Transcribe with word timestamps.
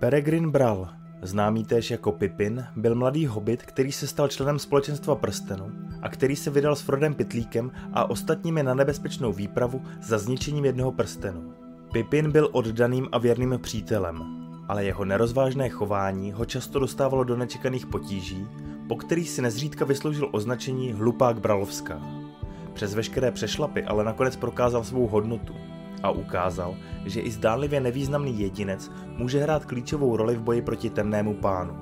Peregrin 0.00 0.50
Bral, 0.50 0.88
známý 1.22 1.64
též 1.64 1.90
jako 1.90 2.12
Pippin, 2.12 2.66
byl 2.76 2.94
mladý 2.94 3.26
hobit, 3.26 3.62
který 3.62 3.92
se 3.92 4.06
stal 4.06 4.28
členem 4.28 4.58
společenstva 4.58 5.14
prstenu 5.14 5.72
a 6.02 6.08
který 6.08 6.36
se 6.36 6.50
vydal 6.50 6.76
s 6.76 6.80
Frodem 6.80 7.14
Pitlíkem 7.14 7.72
a 7.92 8.10
ostatními 8.10 8.62
na 8.62 8.74
nebezpečnou 8.74 9.32
výpravu 9.32 9.82
za 10.02 10.18
zničením 10.18 10.64
jednoho 10.64 10.92
prstenu. 10.92 11.54
Pippin 11.92 12.32
byl 12.32 12.48
oddaným 12.52 13.08
a 13.12 13.18
věrným 13.18 13.58
přítelem, 13.62 14.22
ale 14.68 14.84
jeho 14.84 15.04
nerozvážné 15.04 15.68
chování 15.68 16.32
ho 16.32 16.44
často 16.44 16.78
dostávalo 16.78 17.24
do 17.24 17.36
nečekaných 17.36 17.86
potíží, 17.86 18.46
po 18.88 18.96
kterých 18.96 19.30
si 19.30 19.42
nezřídka 19.42 19.84
vysloužil 19.84 20.28
označení 20.32 20.92
hlupák 20.92 21.40
Bralovská. 21.40 22.00
Přes 22.72 22.94
veškeré 22.94 23.30
přešlapy 23.30 23.84
ale 23.84 24.04
nakonec 24.04 24.36
prokázal 24.36 24.84
svou 24.84 25.06
hodnotu 25.06 25.54
a 26.02 26.10
ukázal, 26.10 26.76
že 27.04 27.20
i 27.20 27.30
zdánlivě 27.30 27.80
nevýznamný 27.80 28.40
jedinec 28.40 28.90
může 29.16 29.40
hrát 29.40 29.64
klíčovou 29.64 30.16
roli 30.16 30.36
v 30.36 30.42
boji 30.42 30.62
proti 30.62 30.90
temnému 30.90 31.34
pánu. 31.34 31.76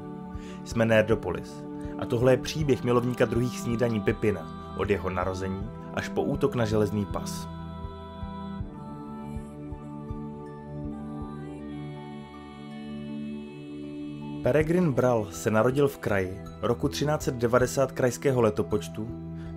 Jsme 0.64 0.86
Nerdopolis 0.86 1.64
a 1.98 2.06
tohle 2.06 2.32
je 2.32 2.36
příběh 2.36 2.84
milovníka 2.84 3.24
druhých 3.24 3.60
snídaní 3.60 4.00
Pipina 4.00 4.74
od 4.78 4.90
jeho 4.90 5.10
narození 5.10 5.70
až 5.94 6.08
po 6.08 6.22
útok 6.22 6.54
na 6.54 6.64
železný 6.64 7.06
pas. 7.06 7.48
Peregrin 14.42 14.92
Bral 14.92 15.26
se 15.30 15.50
narodil 15.50 15.88
v 15.88 15.98
kraji 15.98 16.42
roku 16.62 16.88
1390 16.88 17.92
krajského 17.92 18.40
letopočtu 18.40 19.08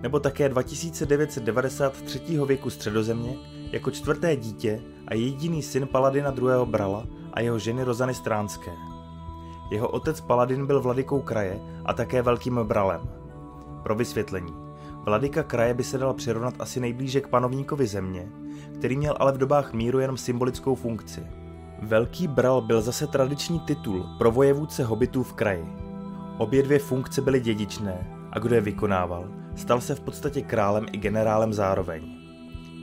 nebo 0.02 0.20
také 0.20 0.48
2993. 0.48 2.20
věku 2.46 2.70
středozemě 2.70 3.36
jako 3.72 3.90
čtvrté 3.90 4.36
dítě 4.36 4.80
a 5.08 5.14
jediný 5.14 5.62
syn 5.62 5.86
Paladina 5.86 6.30
II. 6.30 6.44
Brala 6.64 7.06
a 7.32 7.40
jeho 7.40 7.58
ženy 7.58 7.84
Rozany 7.84 8.14
Stránské. 8.14 8.70
Jeho 9.70 9.88
otec 9.88 10.20
Paladin 10.20 10.66
byl 10.66 10.80
vladykou 10.80 11.20
kraje 11.20 11.60
a 11.84 11.92
také 11.92 12.22
velkým 12.22 12.60
bralem. 12.62 13.00
Pro 13.82 13.94
vysvětlení. 13.94 14.54
Vladyka 15.04 15.42
kraje 15.42 15.74
by 15.74 15.84
se 15.84 15.98
dal 15.98 16.14
přirovnat 16.14 16.54
asi 16.58 16.80
nejblíže 16.80 17.20
k 17.20 17.28
panovníkovi 17.28 17.86
země, 17.86 18.28
který 18.74 18.96
měl 18.96 19.14
ale 19.18 19.32
v 19.32 19.38
dobách 19.38 19.72
míru 19.72 19.98
jenom 19.98 20.16
symbolickou 20.16 20.74
funkci. 20.74 21.26
Velký 21.82 22.28
bral 22.28 22.60
byl 22.60 22.82
zase 22.82 23.06
tradiční 23.06 23.60
titul 23.60 24.06
pro 24.18 24.30
vojevůdce 24.32 24.84
hobitů 24.84 25.22
v 25.22 25.32
kraji. 25.32 25.66
Obě 26.38 26.62
dvě 26.62 26.78
funkce 26.78 27.20
byly 27.20 27.40
dědičné 27.40 28.26
a 28.32 28.38
kdo 28.38 28.54
je 28.54 28.60
vykonával, 28.60 29.24
stal 29.56 29.80
se 29.80 29.94
v 29.94 30.00
podstatě 30.00 30.42
králem 30.42 30.86
i 30.92 30.98
generálem 30.98 31.52
zároveň. 31.52 32.21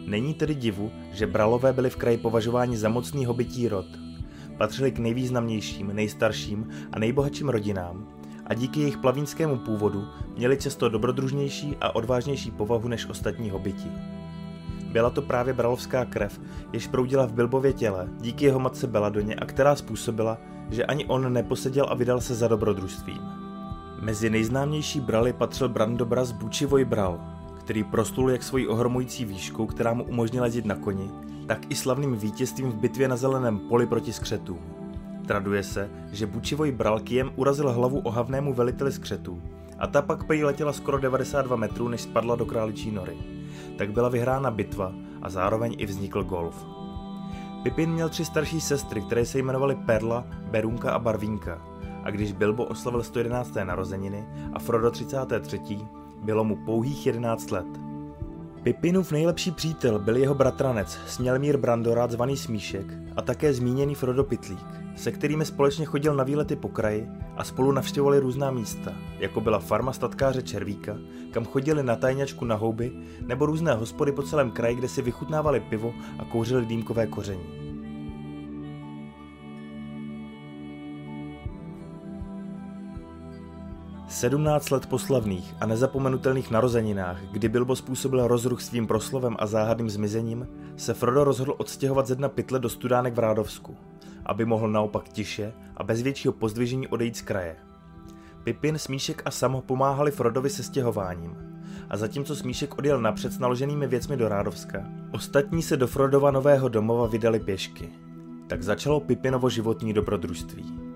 Není 0.10 0.34
tedy 0.34 0.56
divu, 0.56 0.92
že 1.12 1.28
Bralové 1.28 1.74
byli 1.74 1.90
v 1.90 1.96
kraji 1.96 2.18
považováni 2.18 2.78
za 2.78 2.90
mocný 2.90 3.26
hobití 3.26 3.68
rod. 3.68 3.86
Patřili 4.58 4.92
k 4.92 5.00
nejvýznamnějším, 5.00 5.96
nejstarším 5.96 6.70
a 6.92 7.00
nejbohatším 7.00 7.50
rodinám 7.50 8.08
a 8.46 8.54
díky 8.54 8.80
jejich 8.80 8.98
plavínskému 8.98 9.58
původu 9.58 10.08
měli 10.38 10.58
často 10.58 10.90
dobrodružnější 10.90 11.78
a 11.82 11.96
odvážnější 11.96 12.52
povahu 12.52 12.88
než 12.88 13.06
ostatní 13.06 13.50
hobiti. 13.50 13.92
Byla 14.92 15.10
to 15.10 15.22
právě 15.22 15.54
bralovská 15.54 16.06
krev, 16.06 16.42
jež 16.74 16.88
proudila 16.88 17.26
v 17.26 17.34
Bilbově 17.34 17.74
těle 17.74 18.08
díky 18.20 18.46
jeho 18.46 18.60
matce 18.60 18.88
Beladoně 18.88 19.36
a 19.36 19.46
která 19.46 19.76
způsobila, 19.76 20.38
že 20.70 20.86
ani 20.86 21.06
on 21.06 21.34
neposeděl 21.34 21.86
a 21.90 21.96
vydal 21.96 22.22
se 22.22 22.36
za 22.36 22.48
dobrodružstvím. 22.48 23.22
Mezi 24.02 24.30
nejznámější 24.30 25.00
braly 25.00 25.34
patřil 25.34 25.70
Brandobraz 25.70 26.32
Bučivoj 26.32 26.86
Bral, 26.86 27.39
který 27.70 27.84
proslul 27.84 28.32
jak 28.32 28.44
svojí 28.44 28.68
ohromující 28.68 29.26
výškou, 29.26 29.66
která 29.66 29.94
mu 29.94 30.04
umožnila 30.04 30.46
jezdit 30.46 30.66
na 30.66 30.76
koni, 30.76 31.10
tak 31.48 31.72
i 31.72 31.76
slavným 31.76 32.16
vítězstvím 32.16 32.72
v 32.72 32.76
bitvě 32.76 33.08
na 33.08 33.18
zeleném 33.18 33.60
poli 33.60 33.86
proti 33.86 34.14
skřetům. 34.14 34.60
Traduje 35.28 35.64
se, 35.64 35.90
že 36.12 36.26
Bučivoj 36.26 36.72
Bral 36.72 37.00
kijem 37.00 37.32
urazil 37.36 37.72
hlavu 37.72 38.00
ohavnému 38.00 38.54
veliteli 38.54 38.92
skřetů 38.92 39.42
a 39.80 39.88
ta 39.88 40.02
pak 40.02 40.24
prý 40.24 40.44
letěla 40.44 40.74
skoro 40.74 40.98
92 40.98 41.56
metrů, 41.56 41.88
než 41.88 42.02
spadla 42.02 42.36
do 42.36 42.46
králičí 42.46 42.92
nory. 42.92 43.18
Tak 43.78 43.92
byla 43.92 44.10
vyhrána 44.10 44.52
bitva 44.52 44.94
a 45.22 45.30
zároveň 45.30 45.76
i 45.78 45.86
vznikl 45.86 46.24
golf. 46.24 46.66
Pipin 47.64 47.92
měl 47.92 48.10
tři 48.10 48.26
starší 48.26 48.62
sestry, 48.62 49.02
které 49.02 49.26
se 49.26 49.40
jmenovaly 49.40 49.76
Perla, 49.76 50.28
Berunka 50.52 50.92
a 50.92 51.00
Barvínka. 51.00 51.62
A 52.04 52.12
když 52.12 52.32
Bilbo 52.32 52.66
oslavil 52.66 53.04
111. 53.04 53.54
narozeniny 53.64 54.26
a 54.54 54.60
Frodo 54.60 54.92
33. 54.92 55.60
bylo 56.24 56.44
mu 56.44 56.56
pouhých 56.56 57.06
11 57.06 57.52
let. 57.52 57.68
Pipinův 58.64 59.12
nejlepší 59.12 59.52
přítel 59.52 60.00
byl 60.00 60.18
jeho 60.18 60.36
bratranec 60.36 61.00
Smělmír 61.08 61.58
Brandorát 61.58 62.12
zvaný 62.12 62.38
Smíšek 62.38 62.86
a 63.16 63.22
také 63.22 63.54
zmíněný 63.54 63.96
Frodo 63.96 64.24
Pitlík, 64.24 64.66
se 64.96 65.12
kterými 65.12 65.46
společně 65.46 65.86
chodil 65.86 66.16
na 66.16 66.24
výlety 66.24 66.56
po 66.56 66.70
kraji 66.70 67.08
a 67.38 67.44
spolu 67.44 67.72
navštěvovali 67.72 68.20
různá 68.20 68.52
místa, 68.52 68.94
jako 69.20 69.42
byla 69.42 69.60
farma 69.60 69.94
statkáře 69.94 70.42
Červíka, 70.42 70.98
kam 71.32 71.46
chodili 71.46 71.84
na 71.84 71.96
tajňačku 71.96 72.46
na 72.46 72.56
houby, 72.56 72.92
nebo 73.28 73.46
různé 73.46 73.74
hospody 73.74 74.12
po 74.12 74.24
celém 74.24 74.52
kraji, 74.52 74.76
kde 74.76 74.88
si 74.88 75.02
vychutnávali 75.02 75.60
pivo 75.60 75.94
a 76.20 76.26
kouřili 76.26 76.66
dýmkové 76.66 77.08
koření. 77.08 77.69
17 84.20 84.72
let 84.72 84.86
po 84.86 85.00
slavných 85.00 85.56
a 85.62 85.66
nezapomenutelných 85.66 86.52
narozeninách, 86.52 87.22
kdy 87.32 87.50
Bilbo 87.50 87.76
způsobil 87.76 88.28
rozruch 88.28 88.62
svým 88.62 88.88
proslovem 88.88 89.36
a 89.40 89.48
záhadným 89.48 89.90
zmizením, 89.90 90.48
se 90.78 90.94
Frodo 90.94 91.24
rozhodl 91.24 91.56
odstěhovat 91.58 92.08
ze 92.08 92.16
dna 92.16 92.30
pytle 92.30 92.60
do 92.60 92.70
studánek 92.70 93.14
v 93.14 93.20
Rádovsku, 93.20 93.78
aby 94.26 94.46
mohl 94.46 94.68
naopak 94.68 95.10
tiše 95.10 95.54
a 95.78 95.84
bez 95.84 96.02
většího 96.02 96.34
pozdvižení 96.34 96.88
odejít 96.88 97.18
z 97.18 97.22
kraje. 97.22 97.56
Pipin, 98.44 98.78
Smíšek 98.78 99.22
a 99.26 99.32
Sam 99.32 99.62
pomáhali 99.66 100.12
Frodovi 100.12 100.50
se 100.50 100.64
stěhováním. 100.64 101.38
A 101.90 101.98
zatímco 101.98 102.36
Smíšek 102.36 102.78
odjel 102.78 103.02
napřed 103.02 103.34
s 103.34 103.40
naloženými 103.40 103.88
věcmi 103.88 104.18
do 104.18 104.30
Rádovska, 104.30 104.84
ostatní 105.12 105.62
se 105.62 105.78
do 105.78 105.88
Frodova 105.88 106.32
nového 106.32 106.70
domova 106.70 107.08
vydali 107.08 107.40
pěšky. 107.40 107.90
Tak 108.48 108.64
začalo 108.64 109.00
Pipinovo 109.00 109.50
životní 109.50 109.94
dobrodružství. 109.94 110.89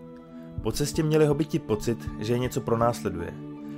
Po 0.63 0.71
cestě 0.71 1.03
měli 1.03 1.25
hobiti 1.25 1.59
pocit, 1.59 2.09
že 2.19 2.33
je 2.33 2.39
něco 2.39 2.61
pronásleduje 2.61 3.33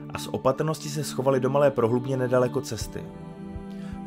a 0.09 0.19
z 0.19 0.27
opatrnosti 0.27 0.89
se 0.89 1.03
schovali 1.03 1.39
do 1.39 1.49
malé 1.49 1.71
prohlubně 1.71 2.17
nedaleko 2.17 2.61
cesty. 2.61 3.03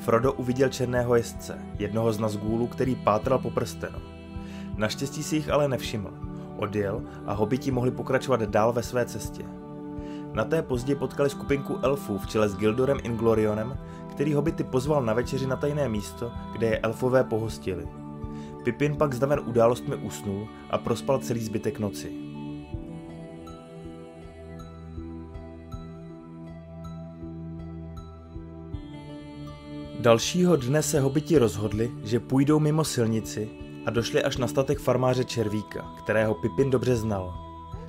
Frodo 0.00 0.32
uviděl 0.32 0.68
černého 0.68 1.16
jezdce, 1.16 1.58
jednoho 1.78 2.12
z 2.12 2.18
Nazgûlů, 2.18 2.66
který 2.66 2.94
pátral 2.94 3.38
po 3.38 3.50
prstenu. 3.50 3.98
Naštěstí 4.76 5.22
si 5.22 5.36
jich 5.36 5.50
ale 5.50 5.68
nevšiml. 5.68 6.10
Odjel 6.56 7.02
a 7.26 7.32
hobiti 7.32 7.70
mohli 7.70 7.90
pokračovat 7.90 8.42
dál 8.42 8.72
ve 8.72 8.82
své 8.82 9.06
cestě. 9.06 9.44
Na 10.32 10.44
té 10.44 10.62
později 10.62 10.96
potkali 10.96 11.30
skupinku 11.30 11.78
elfů 11.82 12.18
v 12.18 12.26
čele 12.26 12.48
s 12.48 12.56
Gildorem 12.56 12.98
Inglorionem, 13.02 13.78
který 14.10 14.34
hobity 14.34 14.64
pozval 14.64 15.02
na 15.02 15.12
večeři 15.12 15.46
na 15.46 15.56
tajné 15.56 15.88
místo, 15.88 16.32
kde 16.52 16.66
je 16.66 16.78
elfové 16.78 17.24
pohostili. 17.24 17.88
Pipin 18.62 18.96
pak 18.96 19.14
zdaven 19.14 19.40
událostmi 19.46 19.96
usnul 19.96 20.48
a 20.70 20.78
prospal 20.78 21.18
celý 21.18 21.40
zbytek 21.40 21.78
noci. 21.78 22.27
Dalšího 29.98 30.56
dne 30.56 30.82
se 30.82 31.00
hobiti 31.00 31.38
rozhodli, 31.38 31.90
že 32.04 32.20
půjdou 32.20 32.60
mimo 32.60 32.84
silnici 32.84 33.50
a 33.86 33.90
došli 33.90 34.22
až 34.22 34.36
na 34.36 34.46
statek 34.46 34.78
farmáře 34.78 35.24
Červíka, 35.24 35.94
kterého 35.98 36.34
Pipin 36.34 36.70
dobře 36.70 36.96
znal. 36.96 37.34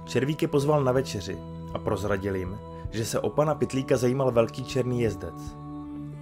Červík 0.06 0.42
je 0.42 0.48
pozval 0.48 0.84
na 0.84 0.92
večeři 0.92 1.38
a 1.74 1.80
prozradil 1.80 2.36
jim, 2.36 2.58
že 2.92 3.06
se 3.06 3.20
o 3.20 3.30
pana 3.30 3.56
Pitlíka 3.56 3.98
zajímal 3.98 4.32
velký 4.32 4.64
černý 4.64 5.02
jezdec. 5.02 5.36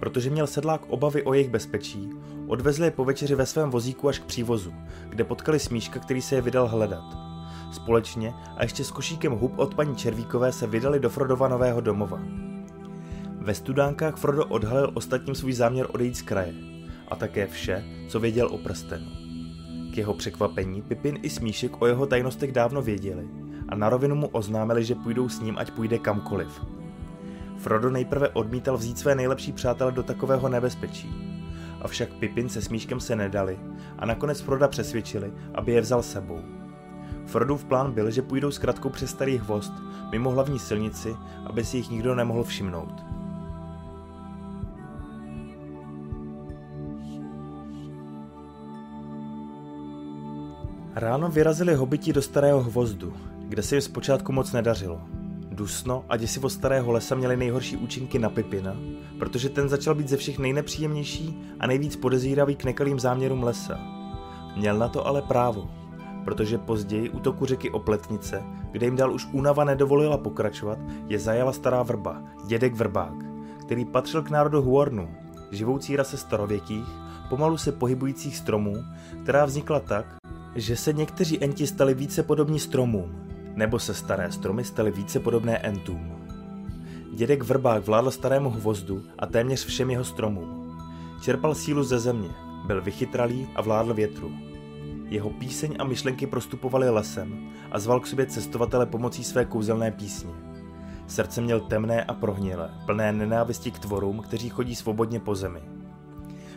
Protože 0.00 0.30
měl 0.30 0.46
sedlák 0.46 0.80
obavy 0.88 1.22
o 1.22 1.34
jejich 1.34 1.50
bezpečí, 1.50 2.10
odvezli 2.46 2.86
je 2.86 2.90
po 2.90 3.04
večeři 3.04 3.34
ve 3.34 3.46
svém 3.46 3.70
vozíku 3.70 4.08
až 4.08 4.18
k 4.18 4.24
přívozu, 4.24 4.72
kde 5.08 5.24
potkali 5.24 5.58
Smíška, 5.58 6.00
který 6.00 6.22
se 6.22 6.34
je 6.34 6.40
vydal 6.40 6.68
hledat. 6.68 7.04
Společně 7.72 8.34
a 8.56 8.62
ještě 8.62 8.84
s 8.84 8.90
košíkem 8.90 9.32
hub 9.32 9.58
od 9.58 9.74
paní 9.74 9.96
Červíkové 9.96 10.52
se 10.52 10.66
vydali 10.66 11.00
do 11.00 11.10
Frodova 11.10 11.48
nového 11.48 11.80
domova. 11.80 12.47
Ve 13.40 13.54
studánkách 13.54 14.16
Frodo 14.16 14.46
odhalil 14.46 14.90
ostatním 14.94 15.34
svůj 15.34 15.52
záměr 15.52 15.86
odejít 15.90 16.16
z 16.16 16.22
kraje 16.22 16.54
a 17.08 17.16
také 17.16 17.46
vše, 17.46 17.84
co 18.08 18.20
věděl 18.20 18.48
o 18.48 18.58
prstenu. 18.58 19.06
K 19.92 19.96
jeho 19.96 20.14
překvapení 20.14 20.82
Pipin 20.82 21.18
i 21.22 21.30
Smíšek 21.30 21.82
o 21.82 21.86
jeho 21.86 22.06
tajnostech 22.06 22.52
dávno 22.52 22.82
věděli 22.82 23.28
a 23.68 23.74
na 23.74 23.88
rovinu 23.88 24.14
mu 24.14 24.26
oznámili, 24.26 24.84
že 24.84 24.94
půjdou 24.94 25.28
s 25.28 25.40
ním, 25.40 25.58
ať 25.58 25.70
půjde 25.70 25.98
kamkoliv. 25.98 26.64
Frodo 27.56 27.90
nejprve 27.90 28.28
odmítal 28.28 28.76
vzít 28.76 28.98
své 28.98 29.14
nejlepší 29.14 29.52
přátele 29.52 29.92
do 29.92 30.02
takového 30.02 30.48
nebezpečí. 30.48 31.10
Avšak 31.80 32.14
Pipin 32.14 32.48
se 32.48 32.62
Smíškem 32.62 33.00
se 33.00 33.16
nedali 33.16 33.58
a 33.98 34.06
nakonec 34.06 34.40
Froda 34.40 34.68
přesvědčili, 34.68 35.32
aby 35.54 35.72
je 35.72 35.80
vzal 35.80 36.02
sebou. 36.02 36.40
Frodův 37.26 37.64
plán 37.64 37.92
byl, 37.92 38.10
že 38.10 38.22
půjdou 38.22 38.50
s 38.50 38.58
kratkou 38.58 38.88
přes 38.88 39.10
starý 39.10 39.38
hvost, 39.38 39.72
mimo 40.10 40.30
hlavní 40.30 40.58
silnici, 40.58 41.16
aby 41.46 41.64
si 41.64 41.76
jich 41.76 41.90
nikdo 41.90 42.14
nemohl 42.14 42.44
všimnout. 42.44 43.07
Ráno 50.98 51.28
vyrazili 51.28 51.74
hobiti 51.74 52.12
do 52.12 52.22
starého 52.22 52.62
hvozdu, 52.62 53.14
kde 53.48 53.62
se 53.62 53.74
jim 53.74 53.82
zpočátku 53.82 54.32
moc 54.32 54.52
nedařilo. 54.52 55.00
Dusno 55.50 56.04
a 56.08 56.16
děsivo 56.16 56.50
starého 56.50 56.92
lesa 56.92 57.14
měly 57.14 57.36
nejhorší 57.36 57.76
účinky 57.76 58.18
na 58.18 58.30
Pipina, 58.30 58.76
protože 59.18 59.48
ten 59.48 59.68
začal 59.68 59.94
být 59.94 60.08
ze 60.08 60.16
všech 60.16 60.38
nejnepříjemnější 60.38 61.42
a 61.60 61.66
nejvíc 61.66 61.96
podezíravý 61.96 62.56
k 62.56 62.64
nekalým 62.64 63.00
záměrům 63.00 63.42
lesa. 63.42 63.80
Měl 64.56 64.78
na 64.78 64.88
to 64.88 65.06
ale 65.06 65.22
právo, 65.22 65.70
protože 66.24 66.58
později 66.58 67.10
u 67.10 67.20
toku 67.20 67.46
řeky 67.46 67.70
Opletnice, 67.70 68.42
kde 68.70 68.86
jim 68.86 68.96
dal 68.96 69.12
už 69.12 69.28
únava 69.32 69.64
nedovolila 69.64 70.18
pokračovat, 70.18 70.78
je 71.06 71.18
zajala 71.18 71.52
stará 71.52 71.82
vrba, 71.82 72.22
dědek 72.46 72.74
vrbák, 72.74 73.14
který 73.60 73.84
patřil 73.84 74.22
k 74.22 74.30
národu 74.30 74.62
Huornu, 74.62 75.08
živoucí 75.50 75.96
rase 75.96 76.16
starověkých, 76.16 76.88
pomalu 77.28 77.56
se 77.56 77.72
pohybujících 77.72 78.36
stromů, 78.36 78.74
která 79.22 79.44
vznikla 79.44 79.80
tak, 79.80 80.18
že 80.60 80.76
se 80.76 80.92
někteří 80.92 81.44
enti 81.44 81.66
stali 81.66 81.94
více 81.94 82.22
podobní 82.22 82.58
stromům, 82.58 83.28
nebo 83.54 83.78
se 83.78 83.94
staré 83.94 84.32
stromy 84.32 84.64
staly 84.64 84.90
více 84.90 85.20
podobné 85.20 85.58
entům. 85.58 86.12
Dědek 87.14 87.42
Vrbák 87.42 87.86
vládl 87.86 88.10
starému 88.10 88.50
hvozdu 88.50 89.02
a 89.18 89.26
téměř 89.26 89.64
všem 89.64 89.90
jeho 89.90 90.04
stromům. 90.04 90.78
Čerpal 91.22 91.54
sílu 91.54 91.82
ze 91.82 91.98
země, 91.98 92.28
byl 92.66 92.82
vychytralý 92.82 93.48
a 93.54 93.62
vládl 93.62 93.94
větru. 93.94 94.32
Jeho 95.08 95.30
píseň 95.30 95.76
a 95.78 95.84
myšlenky 95.84 96.26
prostupovaly 96.26 96.90
lesem 96.90 97.50
a 97.70 97.78
zval 97.78 98.00
k 98.00 98.06
sobě 98.06 98.26
cestovatele 98.26 98.86
pomocí 98.86 99.24
své 99.24 99.44
kouzelné 99.44 99.90
písně. 99.90 100.32
Srdce 101.06 101.40
měl 101.40 101.60
temné 101.60 102.04
a 102.04 102.14
prohnilé, 102.14 102.70
plné 102.86 103.12
nenávisti 103.12 103.70
k 103.70 103.78
tvorům, 103.78 104.18
kteří 104.20 104.48
chodí 104.48 104.74
svobodně 104.74 105.20
po 105.20 105.34
zemi. 105.34 105.60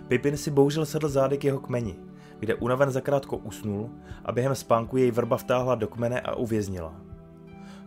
Pipin 0.07 0.37
si 0.37 0.51
bohužel 0.51 0.85
sedl 0.85 1.09
zády 1.09 1.37
k 1.37 1.43
jeho 1.43 1.59
kmeni, 1.59 1.95
kde 2.41 2.55
unaven 2.55 2.91
zakrátko 2.91 3.37
usnul 3.37 3.89
a 4.25 4.31
během 4.31 4.55
spánku 4.55 4.97
jej 4.97 5.11
vrba 5.11 5.37
vtáhla 5.37 5.75
do 5.75 5.87
kmene 5.87 6.21
a 6.21 6.35
uvěznila. 6.35 6.95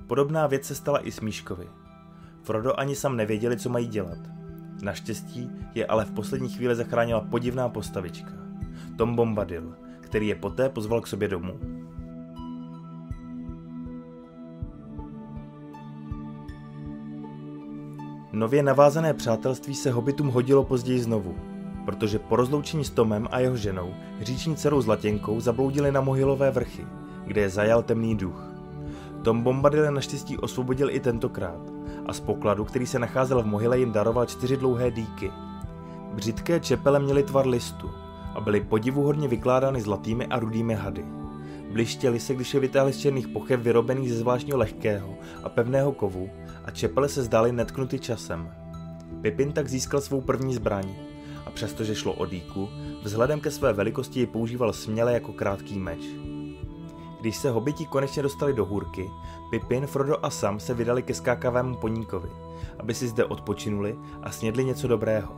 Podobná 0.07 0.47
věc 0.47 0.65
se 0.65 0.75
stala 0.75 1.07
i 1.07 1.13
Smíškovi. 1.13 1.69
Frodo 2.43 2.81
ani 2.81 2.97
sam 2.97 3.17
nevěděli, 3.17 3.57
co 3.57 3.69
mají 3.69 3.87
dělat. 3.87 4.19
Naštěstí 4.83 5.51
je 5.75 5.87
ale 5.87 6.05
v 6.05 6.13
poslední 6.13 6.49
chvíli 6.49 6.75
zachránila 6.75 7.21
podivná 7.21 7.69
postavička. 7.69 8.33
Tom 8.99 9.17
Bombadil, 9.17 9.75
který 10.01 10.29
je 10.29 10.35
poté 10.35 10.69
pozval 10.69 11.01
k 11.01 11.07
sobě 11.07 11.29
domů. 11.29 11.61
Nově 18.33 18.63
navázané 18.63 19.15
přátelství 19.15 19.75
se 19.75 19.91
hobitům 19.91 20.29
hodilo 20.29 20.65
později 20.65 21.01
znovu, 21.01 21.54
protože 21.85 22.19
po 22.19 22.37
rozloučení 22.37 22.85
s 22.85 22.91
Tomem 22.91 23.29
a 23.31 23.39
jeho 23.39 23.57
ženou, 23.57 23.95
říční 24.21 24.57
dcerou 24.57 24.81
Zlatěnkou, 24.81 25.41
zabloudili 25.41 25.93
na 25.93 26.01
Mohylové 26.01 26.51
vrchy, 26.51 26.87
kde 27.27 27.41
je 27.41 27.49
zajal 27.49 27.83
temný 27.83 28.17
duch. 28.17 28.55
Tom 29.23 29.43
Bombadil 29.43 29.93
naštěstí 29.93 30.39
osvobodil 30.39 30.91
i 30.91 31.01
tentokrát 31.01 31.61
a 32.07 32.13
z 32.13 32.21
pokladu, 32.21 32.65
který 32.65 32.87
se 32.87 32.99
nacházel 32.99 33.43
v 33.43 33.47
Mohyle, 33.47 33.79
jim 33.79 33.93
daroval 33.93 34.27
čtyři 34.27 34.57
dlouhé 34.57 34.91
dýky. 34.91 35.31
Břitké 36.15 36.61
čepele 36.61 37.01
měly 37.01 37.23
tvar 37.23 37.47
listu 37.47 37.91
a 38.35 38.41
byly 38.41 38.61
podivuhodně 38.61 39.29
vykládány 39.29 39.81
zlatými 39.81 40.27
a 40.27 40.39
rudými 40.39 40.75
hady. 40.75 41.05
Blištěly 41.73 42.21
se, 42.21 42.35
když 42.35 42.55
je 42.55 42.61
vytáhli 42.61 42.93
z 42.93 42.99
černých 42.99 43.29
pochev 43.29 43.61
vyrobených 43.61 44.11
ze 44.11 44.17
zvláštního 44.17 44.59
lehkého 44.59 45.15
a 45.43 45.49
pevného 45.49 45.93
kovu 45.93 46.31
a 46.65 46.71
čepele 46.71 47.09
se 47.09 47.23
zdály 47.23 47.53
netknuty 47.53 47.99
časem. 47.99 48.51
Pipin 49.21 49.53
tak 49.53 49.69
získal 49.69 50.01
svou 50.01 50.21
první 50.21 50.55
zbraň 50.55 50.95
a 51.47 51.51
přestože 51.51 51.95
šlo 51.95 52.13
o 52.13 52.27
dýku, 52.27 52.69
vzhledem 53.03 53.41
ke 53.41 53.51
své 53.51 53.73
velikosti 53.73 54.21
ji 54.21 54.27
používal 54.27 54.73
směle 54.73 55.13
jako 55.13 55.33
krátký 55.33 55.79
meč. 55.79 56.01
Když 57.21 57.37
se 57.37 57.51
hobiti 57.51 57.87
konečně 57.87 58.23
dostali 58.23 58.53
do 58.53 58.65
hůrky, 58.65 59.11
Pipin, 59.51 59.87
Frodo 59.87 60.25
a 60.25 60.31
Sam 60.31 60.61
se 60.61 60.75
vydali 60.75 61.03
ke 61.03 61.15
skákavému 61.15 61.77
poníkovi, 61.77 62.29
aby 62.79 62.95
si 62.95 63.09
zde 63.09 63.25
odpočinuli 63.25 63.99
a 64.23 64.31
snědli 64.31 64.65
něco 64.65 64.89
dobrého. 64.89 65.37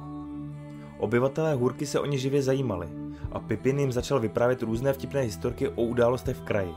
Obyvatelé 0.98 1.54
hůrky 1.54 1.86
se 1.86 2.00
o 2.00 2.06
ně 2.06 2.18
živě 2.18 2.42
zajímali 2.42 2.88
a 3.32 3.40
Pipin 3.40 3.78
jim 3.78 3.92
začal 3.92 4.20
vyprávět 4.20 4.62
různé 4.62 4.92
vtipné 4.92 5.20
historky 5.20 5.68
o 5.68 5.82
událostech 5.82 6.36
v 6.36 6.42
kraji. 6.42 6.74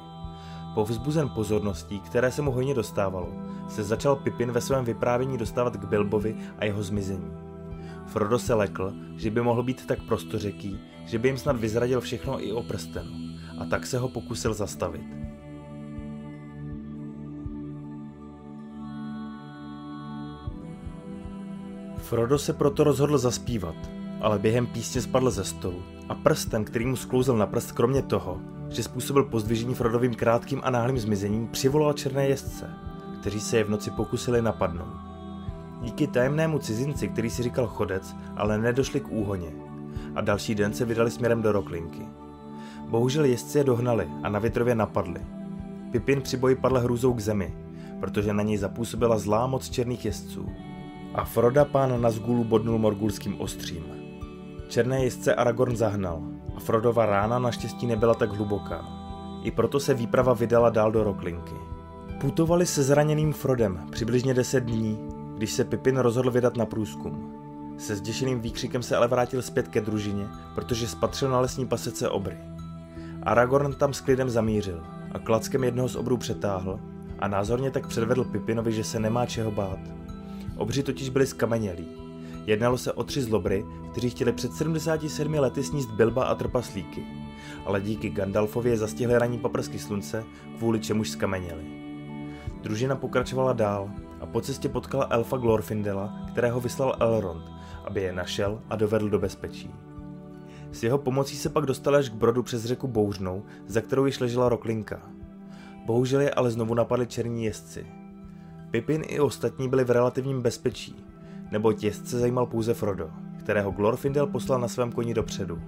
Povzbuzen 0.74 1.30
pozorností, 1.30 2.00
které 2.00 2.32
se 2.32 2.42
mu 2.42 2.52
hojně 2.52 2.74
dostávalo, 2.74 3.30
se 3.68 3.84
začal 3.84 4.16
Pipin 4.16 4.52
ve 4.52 4.62
svém 4.62 4.86
vyprávění 4.86 5.38
dostávat 5.38 5.78
k 5.78 5.86
Bilbovi 5.86 6.36
a 6.60 6.66
jeho 6.66 6.84
zmizení. 6.84 7.49
Frodo 8.10 8.40
se 8.40 8.54
lekl, 8.54 8.94
že 9.16 9.32
by 9.32 9.42
mohl 9.42 9.64
být 9.64 9.86
tak 9.86 10.04
prostořeký, 10.04 10.80
že 11.06 11.20
by 11.20 11.28
jim 11.28 11.38
snad 11.38 11.60
vyzradil 11.60 12.02
všechno 12.02 12.46
i 12.46 12.52
o 12.52 12.64
prstenu, 12.64 13.12
a 13.60 13.66
tak 13.66 13.86
se 13.86 13.98
ho 13.98 14.10
pokusil 14.10 14.54
zastavit. 14.54 15.06
Frodo 21.98 22.38
se 22.38 22.54
proto 22.54 22.84
rozhodl 22.84 23.18
zaspívat, 23.18 23.76
ale 24.22 24.40
během 24.40 24.68
písně 24.68 25.02
spadl 25.02 25.32
ze 25.32 25.44
stolu 25.44 25.84
a 26.10 26.16
prsten, 26.16 26.66
který 26.66 26.86
mu 26.86 26.96
sklouzl 26.96 27.38
na 27.38 27.46
prst, 27.46 27.72
kromě 27.72 28.02
toho, 28.02 28.42
že 28.70 28.84
způsobil 28.84 29.24
pozdvižení 29.24 29.76
Frodovým 29.76 30.16
krátkým 30.16 30.62
a 30.64 30.70
náhlým 30.70 31.00
zmizením, 31.00 31.48
přivolal 31.48 31.94
černé 31.94 32.28
jezdce, 32.28 32.70
kteří 33.20 33.40
se 33.40 33.58
je 33.58 33.64
v 33.64 33.70
noci 33.70 33.92
pokusili 33.92 34.42
napadnout. 34.42 35.09
Díky 35.82 36.08
tajemnému 36.08 36.60
cizinci, 36.60 37.08
který 37.08 37.30
si 37.30 37.44
říkal 37.44 37.68
chodec, 37.68 38.16
ale 38.38 38.58
nedošli 38.58 39.00
k 39.00 39.12
úhoně 39.12 39.70
a 40.16 40.22
další 40.22 40.56
den 40.56 40.74
se 40.74 40.86
vydali 40.86 41.12
směrem 41.12 41.42
do 41.42 41.52
Roklinky. 41.52 42.08
Bohužel 42.90 43.26
jezdci 43.26 43.58
je 43.58 43.64
dohnali 43.64 44.08
a 44.24 44.30
na 44.30 44.40
větrově 44.40 44.76
napadli. 44.76 45.22
Pipin 45.92 46.22
při 46.22 46.38
boji 46.38 46.56
padl 46.56 46.80
hrůzou 46.80 47.14
k 47.14 47.20
zemi, 47.20 47.54
protože 48.00 48.34
na 48.34 48.44
něj 48.44 48.58
zapůsobila 48.58 49.18
zlá 49.18 49.48
moc 49.48 49.70
černých 49.70 50.06
jezdců. 50.06 50.50
A 51.16 51.26
Froda 51.26 51.66
pán 51.66 52.02
Nazgulu 52.02 52.44
bodnul 52.44 52.78
morgulským 52.78 53.42
ostřím. 53.42 53.84
Černé 54.68 55.04
jezdce 55.04 55.36
Aragorn 55.36 55.76
zahnal 55.76 56.22
a 56.56 56.60
Frodova 56.60 57.06
rána 57.06 57.40
naštěstí 57.40 57.88
nebyla 57.88 58.14
tak 58.14 58.32
hluboká. 58.32 58.86
I 59.44 59.52
proto 59.52 59.80
se 59.80 59.94
výprava 59.94 60.34
vydala 60.34 60.70
dál 60.70 60.92
do 60.92 61.04
Roklinky. 61.04 61.56
Putovali 62.22 62.66
se 62.66 62.84
zraněným 62.84 63.34
Frodem 63.34 63.88
přibližně 63.92 64.34
10 64.34 64.64
dní, 64.64 64.98
když 65.40 65.52
se 65.52 65.64
Pipin 65.64 65.98
rozhodl 65.98 66.32
vydat 66.32 66.58
na 66.58 66.66
průzkum. 66.66 67.34
Se 67.78 67.96
zděšeným 67.96 68.40
výkřikem 68.40 68.84
se 68.84 68.96
ale 68.96 69.08
vrátil 69.08 69.42
zpět 69.42 69.68
ke 69.68 69.82
družině, 69.82 70.28
protože 70.56 70.88
spatřil 70.88 71.30
na 71.30 71.40
lesní 71.40 71.68
pasece 71.68 72.10
obry. 72.10 72.38
Aragorn 73.24 73.74
tam 73.74 73.94
s 73.94 74.02
klidem 74.02 74.30
zamířil 74.30 74.84
a 75.12 75.20
klackem 75.20 75.64
jednoho 75.64 75.90
z 75.90 75.96
obrů 75.96 76.18
přetáhl 76.18 76.80
a 77.20 77.28
názorně 77.28 77.72
tak 77.72 77.88
předvedl 77.88 78.24
Pipinovi, 78.24 78.72
že 78.72 78.84
se 78.84 79.00
nemá 79.00 79.26
čeho 79.26 79.52
bát. 79.52 79.80
Obři 80.58 80.84
totiž 80.84 81.10
byli 81.10 81.28
skamenělí. 81.28 81.88
Jednalo 82.46 82.78
se 82.78 82.94
o 82.94 83.04
tři 83.04 83.22
zlobry, 83.22 83.66
kteří 83.92 84.10
chtěli 84.10 84.32
před 84.34 84.54
77 84.54 85.34
lety 85.34 85.64
sníst 85.64 85.92
Bilba 85.92 86.24
a 86.24 86.36
trpaslíky, 86.36 87.06
ale 87.66 87.82
díky 87.82 88.10
Gandalfovi 88.10 88.70
je 88.70 88.78
zastihli 88.78 89.20
raní 89.20 89.40
paprsky 89.40 89.80
slunce, 89.80 90.24
kvůli 90.58 90.80
čemuž 90.80 91.10
skameněli. 91.10 91.64
Družina 92.62 92.96
pokračovala 92.96 93.54
dál 93.54 93.90
a 94.22 94.26
po 94.26 94.42
cestě 94.42 94.70
potkala 94.70 95.08
elfa 95.10 95.38
Glorfindela, 95.38 96.20
kterého 96.32 96.60
vyslal 96.60 96.96
Elrond, 97.00 97.44
aby 97.86 98.02
je 98.02 98.14
našel 98.14 98.62
a 98.70 98.76
dovedl 98.76 99.10
do 99.10 99.20
bezpečí. 99.20 99.74
S 100.72 100.84
jeho 100.84 100.98
pomocí 100.98 101.36
se 101.36 101.50
pak 101.50 101.66
dostal 101.66 101.96
až 101.96 102.10
k 102.10 102.14
brodu 102.14 102.44
přes 102.44 102.66
řeku 102.66 102.88
Bouřnou, 102.88 103.44
za 103.68 103.82
kterou 103.82 104.06
již 104.06 104.20
ležela 104.20 104.50
Roklinka. 104.50 105.02
Bohužel 105.86 106.22
je 106.22 106.32
ale 106.32 106.52
znovu 106.52 106.74
napadli 106.74 107.08
černí 107.08 107.46
jezdci. 107.46 107.88
Pipin 108.72 109.04
i 109.08 109.20
ostatní 109.20 109.70
byli 109.70 109.84
v 109.84 109.92
relativním 109.92 110.42
bezpečí, 110.42 110.96
neboť 111.52 111.84
jezdce 111.84 112.20
zajímal 112.20 112.46
pouze 112.46 112.74
Frodo, 112.74 113.10
kterého 113.40 113.72
Glorfindel 113.72 114.28
poslal 114.28 114.60
na 114.60 114.68
svém 114.68 114.92
koni 114.92 115.14
dopředu. 115.14 115.62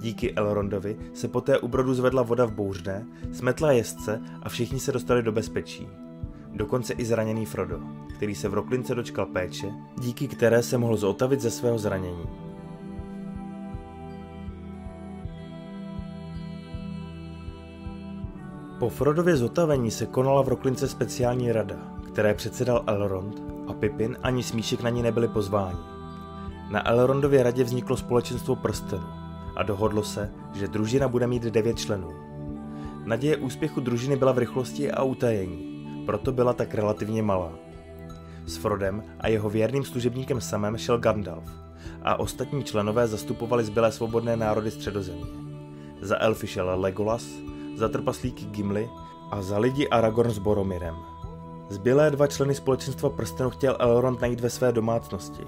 Díky 0.00 0.34
Elrondovi 0.34 0.96
se 1.14 1.28
poté 1.28 1.58
u 1.58 1.68
brodu 1.68 1.94
zvedla 1.94 2.22
voda 2.22 2.44
v 2.44 2.52
bouřné, 2.52 3.06
smetla 3.32 3.72
jezdce 3.72 4.20
a 4.42 4.48
všichni 4.48 4.80
se 4.80 4.92
dostali 4.92 5.22
do 5.22 5.32
bezpečí. 5.32 5.88
Dokonce 6.54 6.92
i 6.92 7.04
zraněný 7.04 7.46
Frodo, 7.46 7.80
který 8.16 8.34
se 8.34 8.48
v 8.48 8.54
Roklince 8.54 8.94
dočkal 8.94 9.26
péče, 9.26 9.72
díky 9.98 10.28
které 10.28 10.62
se 10.62 10.78
mohl 10.78 10.96
zotavit 10.96 11.40
ze 11.40 11.50
svého 11.50 11.78
zranění. 11.78 12.24
Po 18.78 18.88
Frodově 18.88 19.36
zotavení 19.36 19.90
se 19.90 20.06
konala 20.06 20.42
v 20.42 20.48
Roklince 20.48 20.88
speciální 20.88 21.52
rada, 21.52 21.76
které 22.12 22.34
předsedal 22.34 22.84
Elrond 22.86 23.42
a 23.68 23.72
Pippin 23.72 24.16
ani 24.22 24.42
Smíšek 24.42 24.82
na 24.82 24.90
ní 24.90 25.02
nebyli 25.02 25.28
pozváni. 25.28 25.78
Na 26.70 26.88
Elrondově 26.88 27.42
radě 27.42 27.64
vzniklo 27.64 27.96
společenstvo 27.96 28.56
prstenu 28.56 29.06
a 29.56 29.62
dohodlo 29.62 30.02
se, 30.02 30.32
že 30.54 30.68
družina 30.68 31.08
bude 31.08 31.26
mít 31.26 31.42
devět 31.42 31.78
členů. 31.78 32.10
Naděje 33.04 33.36
úspěchu 33.36 33.80
družiny 33.80 34.16
byla 34.16 34.32
v 34.32 34.38
rychlosti 34.38 34.92
a 34.92 35.02
utajení, 35.02 35.69
proto 36.06 36.32
byla 36.32 36.52
tak 36.52 36.74
relativně 36.74 37.22
malá. 37.22 37.52
S 38.46 38.56
Frodem 38.56 39.02
a 39.20 39.28
jeho 39.28 39.50
věrným 39.50 39.84
služebníkem 39.84 40.40
samem 40.40 40.76
šel 40.76 40.98
Gandalf 40.98 41.50
a 42.02 42.20
ostatní 42.20 42.64
členové 42.64 43.08
zastupovali 43.08 43.64
zbylé 43.64 43.92
svobodné 43.92 44.36
národy 44.36 44.70
středozemě. 44.70 45.26
Za 46.02 46.22
elfy 46.22 46.46
šel 46.46 46.80
Legolas, 46.80 47.26
za 47.76 47.88
trpaslíky 47.88 48.44
Gimli 48.44 48.88
a 49.30 49.42
za 49.42 49.58
lidi 49.58 49.88
Aragorn 49.88 50.30
s 50.30 50.38
Boromirem. 50.38 50.94
Zbylé 51.68 52.10
dva 52.10 52.26
členy 52.26 52.54
společenstva 52.54 53.10
prstenu 53.10 53.50
chtěl 53.50 53.76
Elrond 53.78 54.20
najít 54.20 54.40
ve 54.40 54.50
své 54.50 54.72
domácnosti, 54.72 55.46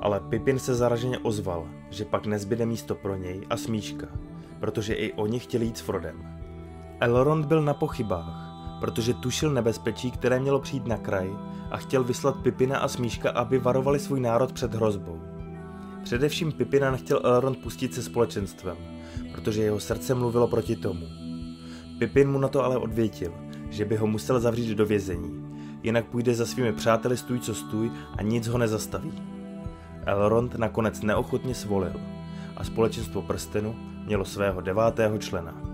ale 0.00 0.20
Pippin 0.20 0.58
se 0.58 0.74
zaraženě 0.74 1.18
ozval, 1.18 1.68
že 1.90 2.04
pak 2.04 2.26
nezbyde 2.26 2.66
místo 2.66 2.94
pro 2.94 3.16
něj 3.16 3.46
a 3.50 3.56
Smíška, 3.56 4.06
protože 4.60 4.94
i 4.94 5.12
oni 5.12 5.38
chtěli 5.38 5.64
jít 5.64 5.78
s 5.78 5.80
Frodem. 5.80 6.38
Elrond 7.00 7.46
byl 7.46 7.62
na 7.62 7.74
pochybách, 7.74 8.51
protože 8.82 9.14
tušil 9.14 9.50
nebezpečí, 9.50 10.10
které 10.10 10.40
mělo 10.40 10.60
přijít 10.60 10.86
na 10.86 10.96
kraj 10.96 11.30
a 11.70 11.76
chtěl 11.76 12.04
vyslat 12.04 12.36
Pipina 12.36 12.78
a 12.78 12.88
Smíška, 12.88 13.30
aby 13.30 13.58
varovali 13.58 13.98
svůj 13.98 14.20
národ 14.20 14.52
před 14.52 14.74
hrozbou. 14.74 15.20
Především 16.04 16.52
Pipina 16.52 16.90
nechtěl 16.90 17.20
Elrond 17.24 17.58
pustit 17.58 17.94
se 17.94 18.02
společenstvem, 18.02 18.76
protože 19.32 19.62
jeho 19.62 19.80
srdce 19.80 20.14
mluvilo 20.14 20.48
proti 20.48 20.76
tomu. 20.76 21.06
Pipin 21.98 22.30
mu 22.30 22.38
na 22.38 22.48
to 22.48 22.64
ale 22.64 22.76
odvětil, 22.76 23.32
že 23.70 23.84
by 23.84 23.96
ho 23.96 24.06
musel 24.06 24.40
zavřít 24.40 24.74
do 24.74 24.86
vězení, 24.86 25.44
jinak 25.82 26.06
půjde 26.06 26.34
za 26.34 26.46
svými 26.46 26.72
přáteli 26.72 27.16
stůj 27.16 27.40
co 27.40 27.54
stůj 27.54 27.90
a 28.18 28.22
nic 28.22 28.48
ho 28.48 28.58
nezastaví. 28.58 29.12
Elrond 30.06 30.54
nakonec 30.54 31.02
neochotně 31.02 31.54
svolil 31.54 32.00
a 32.56 32.64
společenstvo 32.64 33.22
prstenu 33.22 33.76
mělo 34.06 34.24
svého 34.24 34.60
devátého 34.60 35.18
člena. 35.18 35.71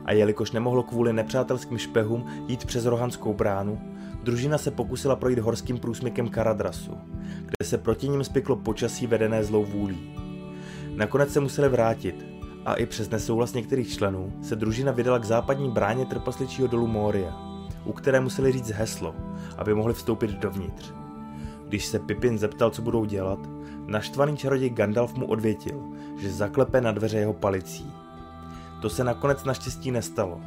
a 0.04 0.12
jelikož 0.12 0.52
nemohlo 0.52 0.82
kvůli 0.82 1.12
nepřátelským 1.12 1.78
špehům 1.78 2.26
jít 2.46 2.64
přes 2.64 2.84
Rohanskou 2.84 3.34
bránu, 3.34 3.80
družina 4.22 4.58
se 4.58 4.70
pokusila 4.70 5.16
projít 5.16 5.38
horským 5.38 5.78
průsmykem 5.78 6.28
Karadrasu, 6.28 6.98
kde 7.44 7.64
se 7.64 7.78
proti 7.78 8.08
ním 8.08 8.24
spiklo 8.24 8.56
počasí 8.56 9.06
vedené 9.06 9.44
zlou 9.44 9.64
vůlí. 9.64 10.16
Nakonec 10.94 11.32
se 11.32 11.40
museli 11.40 11.68
vrátit 11.68 12.26
a 12.64 12.74
i 12.74 12.86
přes 12.86 13.10
nesouhlas 13.10 13.52
některých 13.52 13.94
členů 13.94 14.32
se 14.42 14.56
družina 14.56 14.92
vydala 14.92 15.18
k 15.18 15.24
západní 15.24 15.70
bráně 15.70 16.06
trpasličího 16.06 16.68
dolu 16.68 16.86
Moria, 16.86 17.36
u 17.84 17.92
které 17.92 18.20
museli 18.20 18.52
říct 18.52 18.70
heslo, 18.70 19.14
aby 19.58 19.74
mohli 19.74 19.94
vstoupit 19.94 20.30
dovnitř. 20.30 20.99
Když 21.70 21.86
se 21.86 21.98
Pippin 21.98 22.38
zeptal, 22.38 22.70
co 22.70 22.82
budou 22.82 23.04
dělat, 23.04 23.38
naštvaný 23.86 24.36
čaroděj 24.36 24.70
Gandalf 24.70 25.14
mu 25.14 25.26
odvětil, 25.26 25.82
že 26.18 26.32
zaklepe 26.32 26.80
na 26.80 26.92
dveře 26.92 27.18
jeho 27.18 27.32
palicí. 27.32 27.92
To 28.82 28.90
se 28.90 29.04
nakonec 29.04 29.44
naštěstí 29.44 29.90
nestalo, 29.90 30.40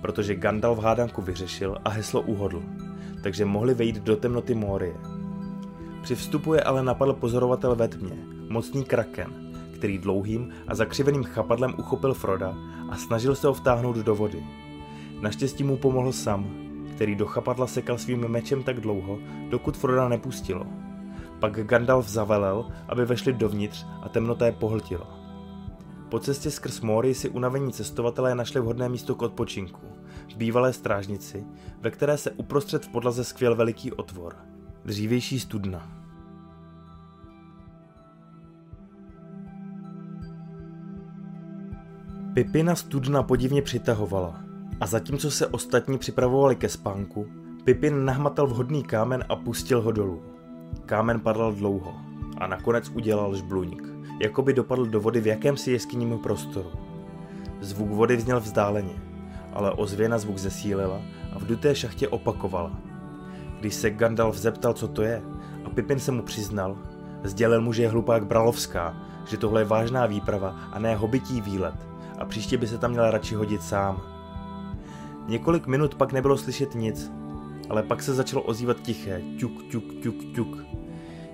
protože 0.00 0.34
Gandalf 0.34 0.78
hádanku 0.78 1.22
vyřešil 1.22 1.78
a 1.84 1.90
heslo 1.90 2.20
uhodl, 2.20 2.62
takže 3.22 3.44
mohli 3.44 3.74
vejít 3.74 3.96
do 3.96 4.16
temnoty 4.16 4.54
Morie. 4.54 4.94
Při 6.02 6.14
vstupu 6.14 6.54
je 6.54 6.62
ale 6.62 6.82
napadl 6.82 7.12
pozorovatel 7.12 7.76
ve 7.76 7.88
tmě, 7.88 8.16
mocný 8.48 8.84
kraken, 8.84 9.52
který 9.74 9.98
dlouhým 9.98 10.52
a 10.68 10.74
zakřiveným 10.74 11.24
chapadlem 11.24 11.74
uchopil 11.78 12.14
Froda 12.14 12.54
a 12.90 12.96
snažil 12.96 13.34
se 13.34 13.46
ho 13.46 13.54
vtáhnout 13.54 13.96
do 13.96 14.14
vody. 14.14 14.44
Naštěstí 15.20 15.64
mu 15.64 15.76
pomohl 15.76 16.12
Sam, 16.12 16.69
který 17.00 17.14
do 17.14 17.26
chapadla 17.26 17.66
sekal 17.66 17.98
svým 17.98 18.28
mečem 18.28 18.62
tak 18.62 18.80
dlouho, 18.80 19.18
dokud 19.48 19.76
Froda 19.76 20.08
nepustilo. 20.08 20.66
Pak 21.38 21.66
Gandalf 21.66 22.08
zavelel, 22.08 22.70
aby 22.88 23.04
vešli 23.04 23.32
dovnitř 23.32 23.86
a 24.02 24.08
temnota 24.08 24.46
je 24.46 24.52
pohltila. 24.52 25.18
Po 26.08 26.18
cestě 26.18 26.50
skrz 26.50 26.80
Mori 26.80 27.14
si 27.14 27.28
unavení 27.28 27.72
cestovatelé 27.72 28.34
našli 28.34 28.60
vhodné 28.60 28.88
místo 28.88 29.14
k 29.14 29.22
odpočinku, 29.22 29.86
v 30.32 30.36
bývalé 30.36 30.72
strážnici, 30.72 31.44
ve 31.80 31.90
které 31.90 32.18
se 32.18 32.30
uprostřed 32.30 32.84
v 32.84 32.88
podlaze 32.88 33.24
skvěl 33.24 33.56
veliký 33.56 33.92
otvor, 33.92 34.36
dřívější 34.84 35.40
studna. 35.40 35.92
Pipina 42.34 42.74
studna 42.74 43.22
podivně 43.22 43.62
přitahovala, 43.62 44.49
a 44.80 44.86
zatímco 44.86 45.30
se 45.30 45.46
ostatní 45.46 45.98
připravovali 45.98 46.56
ke 46.56 46.68
spánku, 46.68 47.26
Pipin 47.64 48.04
nahmatal 48.04 48.46
vhodný 48.46 48.82
kámen 48.82 49.24
a 49.28 49.36
pustil 49.36 49.82
ho 49.82 49.92
dolů. 49.92 50.22
Kámen 50.86 51.20
padal 51.20 51.52
dlouho 51.52 51.94
a 52.38 52.46
nakonec 52.46 52.88
udělal 52.88 53.36
žbluník, 53.36 53.82
jako 54.20 54.42
by 54.42 54.52
dopadl 54.52 54.86
do 54.86 55.00
vody 55.00 55.20
v 55.20 55.26
jakémsi 55.26 55.72
jeskyním 55.72 56.18
prostoru. 56.18 56.70
Zvuk 57.60 57.90
vody 57.90 58.16
vzněl 58.16 58.40
vzdáleně, 58.40 58.94
ale 59.52 59.72
ozvěna 59.72 60.18
zvuk 60.18 60.38
zesílila 60.38 61.02
a 61.32 61.38
v 61.38 61.46
duté 61.46 61.74
šachtě 61.74 62.08
opakovala. 62.08 62.72
Když 63.60 63.74
se 63.74 63.90
Gandalf 63.90 64.36
zeptal, 64.36 64.72
co 64.72 64.88
to 64.88 65.02
je, 65.02 65.22
a 65.64 65.70
Pipin 65.70 65.98
se 65.98 66.12
mu 66.12 66.22
přiznal, 66.22 66.76
sdělil 67.24 67.60
mu, 67.60 67.72
že 67.72 67.82
je 67.82 67.88
hlupák 67.88 68.26
Bralovská, 68.26 68.96
že 69.26 69.36
tohle 69.36 69.60
je 69.60 69.64
vážná 69.64 70.06
výprava 70.06 70.56
a 70.72 70.78
ne 70.78 70.96
hobití 70.96 71.40
výlet 71.40 71.74
a 72.18 72.24
příště 72.24 72.58
by 72.58 72.66
se 72.66 72.78
tam 72.78 72.90
měl 72.90 73.10
radši 73.10 73.34
hodit 73.34 73.62
sám. 73.62 74.19
Několik 75.30 75.66
minut 75.66 75.94
pak 75.94 76.12
nebylo 76.12 76.36
slyšet 76.36 76.74
nic, 76.74 77.12
ale 77.68 77.82
pak 77.82 78.02
se 78.02 78.14
začalo 78.14 78.42
ozývat 78.42 78.80
tiché 78.82 79.22
ťuk, 79.38 79.70
ťuk, 79.70 79.84
ťuk, 80.02 80.34
ťuk, 80.34 80.58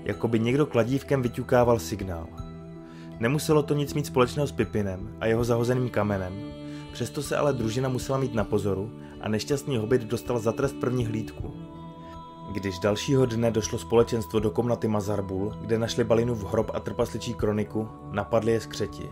jako 0.05 0.29
by 0.29 0.41
někdo 0.41 0.67
kladívkem 0.67 1.23
vyťukával 1.23 1.79
signál. 1.79 2.29
Nemuselo 3.21 3.63
to 3.63 3.75
nic 3.75 3.95
mít 3.95 4.07
společného 4.07 4.47
s 4.47 4.53
Pipinem 4.53 5.17
a 5.21 5.27
jeho 5.27 5.45
zahozeným 5.45 5.89
kamenem, 5.89 6.33
přesto 6.93 7.23
se 7.23 7.37
ale 7.37 7.53
družina 7.53 7.89
musela 7.89 8.19
mít 8.19 8.35
na 8.35 8.45
pozoru 8.45 8.91
a 9.21 9.29
nešťastný 9.29 9.79
hobit 9.79 10.03
dostal 10.03 10.39
za 10.39 10.53
trest 10.53 10.77
první 10.81 11.07
hlídku. 11.07 11.53
Když 12.53 12.79
dalšího 12.79 13.27
dne 13.27 13.51
došlo 13.51 13.79
společenstvo 13.79 14.41
do 14.41 14.51
komnaty 14.51 14.89
Mazarbul, 14.89 15.57
kde 15.61 15.79
našli 15.79 16.05
balinu 16.05 16.35
v 16.35 16.45
hrob 16.45 16.71
a 16.75 16.81
trpasličí 16.81 17.35
kroniku, 17.35 17.89
napadli 18.13 18.53
je 18.53 18.61
skřeti. 18.61 19.09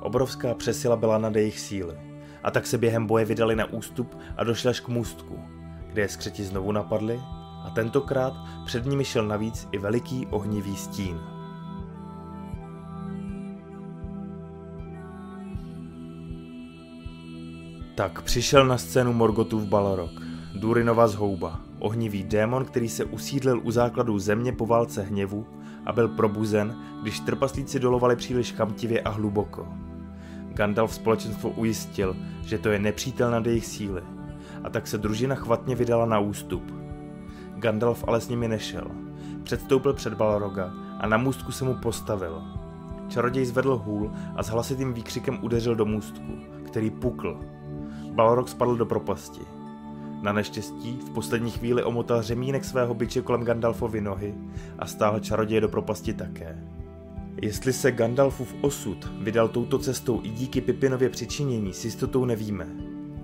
Obrovská 0.00 0.54
přesila 0.54 0.96
byla 0.96 1.18
nad 1.18 1.36
jejich 1.36 1.60
síly 1.60 2.11
a 2.42 2.50
tak 2.50 2.66
se 2.66 2.78
během 2.78 3.06
boje 3.06 3.24
vydali 3.24 3.56
na 3.56 3.64
ústup 3.64 4.18
a 4.36 4.44
došli 4.44 4.70
až 4.70 4.80
k 4.80 4.88
můstku, 4.88 5.38
kde 5.92 6.02
je 6.02 6.08
skřeti 6.08 6.44
znovu 6.44 6.72
napadli 6.72 7.20
a 7.64 7.70
tentokrát 7.74 8.34
před 8.64 8.86
nimi 8.86 9.04
šel 9.04 9.26
navíc 9.26 9.68
i 9.72 9.78
veliký 9.78 10.26
ohnivý 10.30 10.76
stín. 10.76 11.20
Tak 17.94 18.22
přišel 18.22 18.66
na 18.66 18.78
scénu 18.78 19.12
Morgotův 19.12 19.62
Balrog, 19.62 20.10
Durinova 20.54 21.08
zhouba, 21.08 21.60
ohnivý 21.78 22.24
démon, 22.24 22.64
který 22.64 22.88
se 22.88 23.04
usídlil 23.04 23.60
u 23.64 23.70
základů 23.70 24.18
země 24.18 24.52
po 24.52 24.66
válce 24.66 25.02
hněvu 25.02 25.46
a 25.86 25.92
byl 25.92 26.08
probuzen, 26.08 26.76
když 27.02 27.20
trpaslíci 27.20 27.80
dolovali 27.80 28.16
příliš 28.16 28.52
chamtivě 28.52 29.00
a 29.00 29.10
hluboko. 29.10 29.68
Gandalf 30.52 30.94
společenstvo 30.94 31.50
ujistil, 31.50 32.16
že 32.44 32.58
to 32.58 32.68
je 32.68 32.78
nepřítel 32.78 33.30
nad 33.30 33.46
jejich 33.46 33.66
síly, 33.66 34.02
a 34.64 34.70
tak 34.70 34.86
se 34.86 34.98
družina 34.98 35.34
chvatně 35.34 35.76
vydala 35.76 36.06
na 36.06 36.18
ústup. 36.18 36.62
Gandalf 37.56 38.04
ale 38.06 38.20
s 38.20 38.28
nimi 38.28 38.48
nešel. 38.48 38.90
Předstoupil 39.42 39.92
před 39.92 40.14
Balroga 40.14 40.70
a 41.00 41.06
na 41.06 41.16
můstku 41.16 41.52
se 41.52 41.64
mu 41.64 41.74
postavil. 41.74 42.42
Čaroděj 43.08 43.46
zvedl 43.46 43.76
hůl 43.84 44.12
a 44.36 44.42
s 44.42 44.48
hlasitým 44.48 44.94
výkřikem 44.94 45.38
udeřil 45.42 45.74
do 45.74 45.84
můstku, 45.84 46.38
který 46.66 46.90
pukl. 46.90 47.40
Balrog 48.12 48.48
spadl 48.48 48.76
do 48.76 48.86
propasti. 48.86 49.40
Na 50.22 50.32
neštěstí 50.32 50.98
v 51.06 51.10
poslední 51.10 51.50
chvíli 51.50 51.84
omotal 51.84 52.22
řemínek 52.22 52.64
svého 52.64 52.94
byče 52.94 53.22
kolem 53.22 53.44
Gandalfovy 53.44 54.00
nohy 54.00 54.34
a 54.78 54.86
stáhl 54.86 55.20
čaroděje 55.20 55.60
do 55.60 55.68
propasti 55.68 56.14
také. 56.14 56.58
Jestli 57.36 57.72
se 57.72 57.92
Gandalfův 57.92 58.54
osud 58.60 59.08
vydal 59.18 59.48
touto 59.48 59.78
cestou 59.78 60.20
i 60.22 60.28
díky 60.28 60.60
Pipinově 60.60 61.08
přičinění, 61.08 61.72
s 61.72 61.84
jistotou 61.84 62.24
nevíme. 62.24 62.66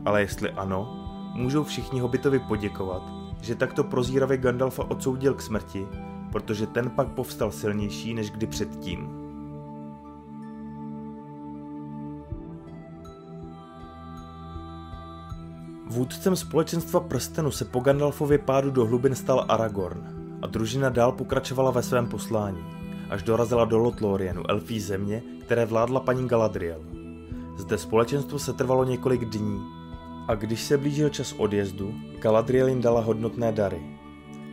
Ale 0.05 0.21
jestli 0.21 0.50
ano, 0.50 1.05
můžou 1.35 1.65
všichni 1.65 2.00
Hobbitovi 2.00 2.38
poděkovat, 2.38 3.03
že 3.41 3.55
takto 3.55 3.85
prozíravě 3.85 4.37
Gandalfa 4.37 4.91
odsoudil 4.91 5.35
k 5.35 5.43
smrti, 5.43 5.87
protože 6.33 6.67
ten 6.67 6.91
pak 6.91 7.09
povstal 7.09 7.50
silnější 7.50 8.15
než 8.15 8.31
kdy 8.31 8.47
předtím. 8.47 9.09
Vůdcem 15.87 16.37
společenstva 16.37 17.00
prstenu 17.00 17.50
se 17.50 17.65
po 17.65 17.81
Gandalfově 17.81 18.38
pádu 18.38 18.71
do 18.71 18.87
hlubin 18.87 19.15
stal 19.15 19.45
Aragorn 19.49 20.03
a 20.43 20.47
družina 20.47 20.88
dál 20.88 21.12
pokračovala 21.12 21.71
ve 21.71 21.83
svém 21.83 22.07
poslání 22.07 22.78
až 23.11 23.23
dorazila 23.23 23.65
do 23.65 23.79
Lotlorienu, 23.79 24.43
elfí 24.50 24.81
země, 24.81 25.23
které 25.41 25.67
vládla 25.67 26.00
paní 26.00 26.29
Galadriel. 26.29 26.81
Zde 27.57 27.79
společenstvo 27.79 28.38
se 28.38 28.53
trvalo 28.53 28.85
několik 28.85 29.25
dní 29.25 29.61
a 30.29 30.35
když 30.35 30.62
se 30.62 30.79
blížil 30.79 31.09
čas 31.09 31.33
odjezdu, 31.33 31.95
Galadriel 32.21 32.69
jim 32.69 32.81
dala 32.81 33.00
hodnotné 33.00 33.53
dary. 33.53 33.83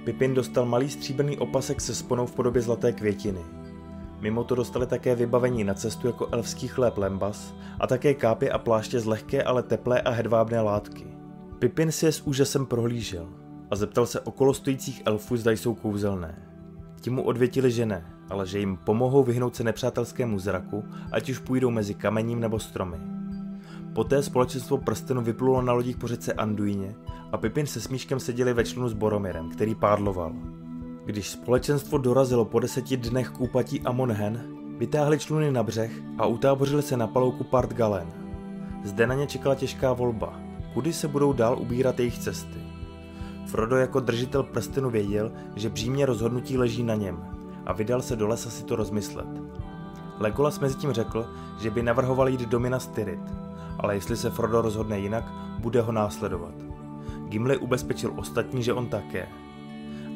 Pipin 0.04 0.34
dostal 0.34 0.66
malý 0.66 0.90
stříbrný 0.90 1.38
opasek 1.38 1.82
se 1.82 1.96
sponou 1.96 2.26
v 2.26 2.36
podobě 2.36 2.62
zlaté 2.62 2.92
květiny. 2.92 3.42
Mimo 4.20 4.44
to 4.44 4.56
dostali 4.56 4.88
také 4.88 5.16
vybavení 5.16 5.64
na 5.64 5.74
cestu 5.74 6.08
jako 6.08 6.28
elfský 6.32 6.68
chléb 6.68 6.98
lembas 6.98 7.54
a 7.80 7.88
také 7.88 8.14
kápy 8.14 8.52
a 8.52 8.58
pláště 8.58 9.00
z 9.00 9.06
lehké, 9.06 9.44
ale 9.44 9.64
teplé 9.64 10.02
a 10.02 10.10
hedvábné 10.10 10.62
látky. 10.62 11.08
Pipin 11.60 11.92
si 11.92 12.06
je 12.06 12.12
s 12.12 12.22
úžasem 12.22 12.66
prohlížel 12.66 13.28
a 13.72 13.76
zeptal 13.76 14.06
se 14.06 14.20
okolo 14.20 14.54
stojících 14.54 15.02
elfů, 15.06 15.38
zda 15.38 15.52
jsou 15.52 15.76
kouzelné. 15.76 16.50
Ti 17.02 17.10
mu 17.10 17.24
odvětili, 17.24 17.72
že 17.72 17.86
ne, 17.86 18.15
ale 18.30 18.48
že 18.48 18.60
jim 18.60 18.78
pomohou 18.78 19.24
vyhnout 19.24 19.56
se 19.56 19.64
nepřátelskému 19.64 20.40
zraku, 20.40 20.84
ať 21.12 21.30
už 21.30 21.40
půjdou 21.40 21.72
mezi 21.72 21.94
kamením 21.94 22.40
nebo 22.40 22.60
stromy. 22.60 22.98
Poté 23.94 24.24
společenstvo 24.24 24.78
prstenu 24.78 25.22
vyplulo 25.22 25.62
na 25.62 25.74
lodích 25.74 25.98
po 25.98 26.08
řece 26.08 26.34
Anduině 26.34 26.96
a 27.32 27.38
Pipin 27.38 27.68
se 27.68 27.82
smíškem 27.82 28.20
seděli 28.20 28.54
ve 28.54 28.64
člunu 28.64 28.90
s 28.90 28.94
Boromirem, 28.94 29.50
který 29.50 29.76
pádloval. 29.76 30.34
Když 31.06 31.30
společenstvo 31.30 31.98
dorazilo 31.98 32.46
po 32.46 32.60
deseti 32.60 32.98
dnech 32.98 33.30
k 33.30 33.42
úpatí 33.42 33.82
Amonhen, 33.82 34.42
vytáhli 34.78 35.20
čluny 35.20 35.52
na 35.52 35.64
břeh 35.64 35.92
a 36.18 36.26
utábořili 36.26 36.82
se 36.82 36.98
na 36.98 37.08
palouku 37.08 37.44
Part 37.44 37.74
Galen. 37.74 38.08
Zde 38.84 39.08
na 39.08 39.16
ně 39.16 39.28
čekala 39.28 39.56
těžká 39.56 39.94
volba, 39.94 40.40
kudy 40.74 40.94
se 40.94 41.08
budou 41.08 41.34
dál 41.34 41.60
ubírat 41.60 42.00
jejich 42.00 42.20
cesty. 42.20 42.60
Frodo 43.46 43.76
jako 43.76 44.00
držitel 44.00 44.44
prstenu 44.44 44.90
věděl, 44.90 45.32
že 45.56 45.70
břímě 45.70 46.06
rozhodnutí 46.06 46.58
leží 46.58 46.84
na 46.84 46.96
něm 46.96 47.35
a 47.66 47.74
vydal 47.74 48.02
se 48.02 48.16
do 48.16 48.28
lesa 48.28 48.50
si 48.50 48.64
to 48.64 48.76
rozmyslet. 48.76 49.28
Legolas 50.20 50.60
mezi 50.60 50.76
tím 50.76 50.92
řekl, 50.92 51.30
že 51.60 51.72
by 51.72 51.84
navrhoval 51.84 52.30
jít 52.30 52.42
do 52.42 52.60
Minas 52.60 52.88
Tirith, 52.88 53.34
ale 53.80 53.96
jestli 53.96 54.18
se 54.18 54.30
Frodo 54.30 54.62
rozhodne 54.62 55.00
jinak, 55.00 55.24
bude 55.60 55.82
ho 55.82 55.92
následovat. 55.92 56.54
Gimli 57.30 57.58
ubezpečil 57.58 58.14
ostatní, 58.16 58.64
že 58.64 58.74
on 58.74 58.88
také. 58.88 59.28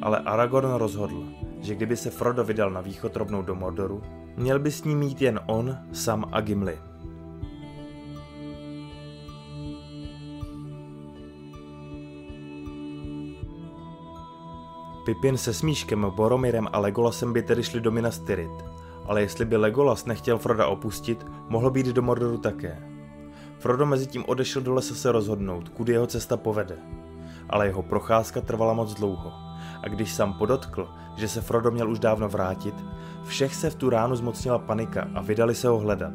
Ale 0.02 0.20
Aragorn 0.20 0.72
rozhodl, 0.72 1.24
že 1.62 1.76
kdyby 1.76 1.98
se 1.98 2.10
Frodo 2.10 2.44
vydal 2.44 2.72
na 2.72 2.82
východ 2.82 3.16
rovnou 3.16 3.42
do 3.42 3.56
Mordoru, 3.56 4.02
měl 4.38 4.60
by 4.60 4.72
s 4.72 4.84
ním 4.84 5.00
mít 5.00 5.22
jen 5.22 5.40
on, 5.46 5.78
Sam 5.92 6.26
a 6.32 6.42
Gimli. 6.42 6.89
Pipin 15.10 15.38
se 15.38 15.54
Smíškem, 15.54 16.12
Boromirem 16.16 16.68
a 16.74 16.80
Legolasem 16.80 17.34
by 17.34 17.42
tedy 17.42 17.64
šli 17.64 17.82
do 17.82 17.92
Minas 17.92 18.20
Tirith, 18.20 18.66
ale 19.06 19.22
jestli 19.22 19.46
by 19.46 19.58
Legolas 19.58 20.06
nechtěl 20.06 20.38
Froda 20.38 20.68
opustit, 20.68 21.26
mohl 21.48 21.72
být 21.72 21.86
do 21.86 22.02
Mordoru 22.02 22.38
také. 22.38 22.84
Frodo 23.60 23.86
mezi 23.86 24.08
tím 24.08 24.24
odešel 24.28 24.62
do 24.62 24.74
lesa 24.74 24.96
se 24.96 25.12
rozhodnout, 25.12 25.70
kudy 25.70 25.94
jeho 25.94 26.08
cesta 26.08 26.38
povede. 26.38 26.78
Ale 27.50 27.66
jeho 27.66 27.82
procházka 27.84 28.42
trvala 28.42 28.74
moc 28.74 28.94
dlouho. 28.94 29.32
A 29.84 29.88
když 29.88 30.14
sám 30.14 30.34
podotkl, 30.34 30.90
že 31.16 31.28
se 31.28 31.42
Frodo 31.42 31.72
měl 31.72 31.92
už 31.92 32.00
dávno 32.00 32.30
vrátit, 32.30 32.76
všech 33.26 33.56
se 33.56 33.70
v 33.70 33.76
tu 33.76 33.90
ránu 33.90 34.16
zmocnila 34.16 34.60
panika 34.60 35.08
a 35.16 35.22
vydali 35.22 35.56
se 35.56 35.68
ho 35.68 35.80
hledat. 35.80 36.14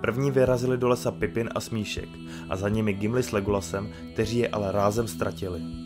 První 0.00 0.30
vyrazili 0.30 0.78
do 0.78 0.88
lesa 0.88 1.10
Pipin 1.10 1.48
a 1.54 1.60
Smíšek 1.60 2.08
a 2.50 2.56
za 2.56 2.68
nimi 2.68 2.92
Gimli 2.92 3.22
s 3.22 3.32
Legolasem, 3.32 3.88
kteří 4.12 4.38
je 4.38 4.48
ale 4.48 4.72
rázem 4.72 5.08
ztratili. 5.08 5.84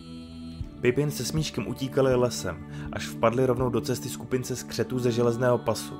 Pipin 0.80 1.10
se 1.10 1.24
Smíškem 1.24 1.66
utíkali 1.66 2.14
lesem, 2.14 2.66
až 2.92 3.06
vpadli 3.06 3.46
rovnou 3.46 3.70
do 3.70 3.80
cesty 3.80 4.08
skupince 4.08 4.56
skřetů 4.56 4.98
ze 4.98 5.12
železného 5.12 5.58
pasu. 5.58 5.94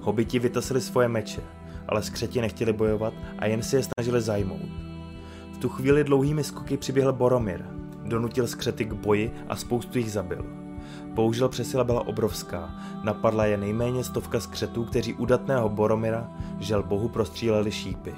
Hobiti 0.00 0.38
vytasili 0.38 0.80
svoje 0.80 1.08
meče, 1.08 1.42
ale 1.88 2.02
skřeti 2.02 2.40
nechtěli 2.40 2.72
bojovat 2.72 3.14
a 3.38 3.46
jen 3.46 3.62
si 3.62 3.76
je 3.76 3.82
snažili 3.82 4.20
zajmout. 4.20 4.68
V 5.52 5.58
tu 5.58 5.68
chvíli 5.68 6.04
dlouhými 6.04 6.44
skoky 6.44 6.76
přiběhl 6.76 7.12
Boromir, 7.12 7.64
donutil 8.04 8.46
skřety 8.46 8.84
k 8.84 8.92
boji 8.92 9.32
a 9.48 9.56
spoustu 9.56 9.98
jich 9.98 10.12
zabil. 10.12 10.44
Použil 11.14 11.48
přesila 11.48 11.84
byla 11.84 12.06
obrovská, 12.06 12.74
napadla 13.02 13.46
je 13.46 13.56
nejméně 13.56 14.04
stovka 14.04 14.40
skřetů, 14.40 14.84
kteří 14.84 15.14
udatného 15.14 15.68
Boromira, 15.68 16.32
žel 16.58 16.82
bohu, 16.82 17.08
prostříleli 17.08 17.72
šípy. 17.72 18.14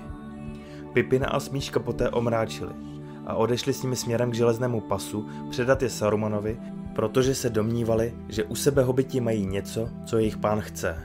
Pipina 0.93 1.29
a 1.29 1.41
Smíška 1.41 1.81
poté 1.81 2.11
omráčili 2.11 2.86
a 3.27 3.35
odešli 3.35 3.73
s 3.73 3.83
nimi 3.83 3.97
směrem 3.97 4.31
k 4.31 4.35
železnému 4.35 4.81
pasu 4.81 5.29
předat 5.51 5.83
je 5.83 5.91
Sarumanovi, 5.91 6.61
protože 6.95 7.35
se 7.35 7.51
domnívali, 7.51 8.15
že 8.29 8.45
u 8.45 8.55
sebe 8.55 8.83
hobiti 8.83 9.21
mají 9.21 9.47
něco, 9.47 9.89
co 10.05 10.19
jejich 10.19 10.37
pán 10.37 10.61
chce. 10.61 11.03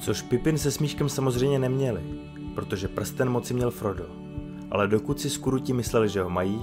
Což 0.00 0.22
Pipin 0.22 0.58
se 0.58 0.70
Smíškem 0.70 1.08
samozřejmě 1.08 1.58
neměli, 1.58 2.02
protože 2.54 2.88
prsten 2.88 3.30
moci 3.30 3.54
měl 3.54 3.70
Frodo. 3.70 4.06
Ale 4.70 4.88
dokud 4.88 5.20
si 5.20 5.30
skuruti 5.30 5.72
mysleli, 5.72 6.08
že 6.08 6.22
ho 6.22 6.30
mají, 6.30 6.60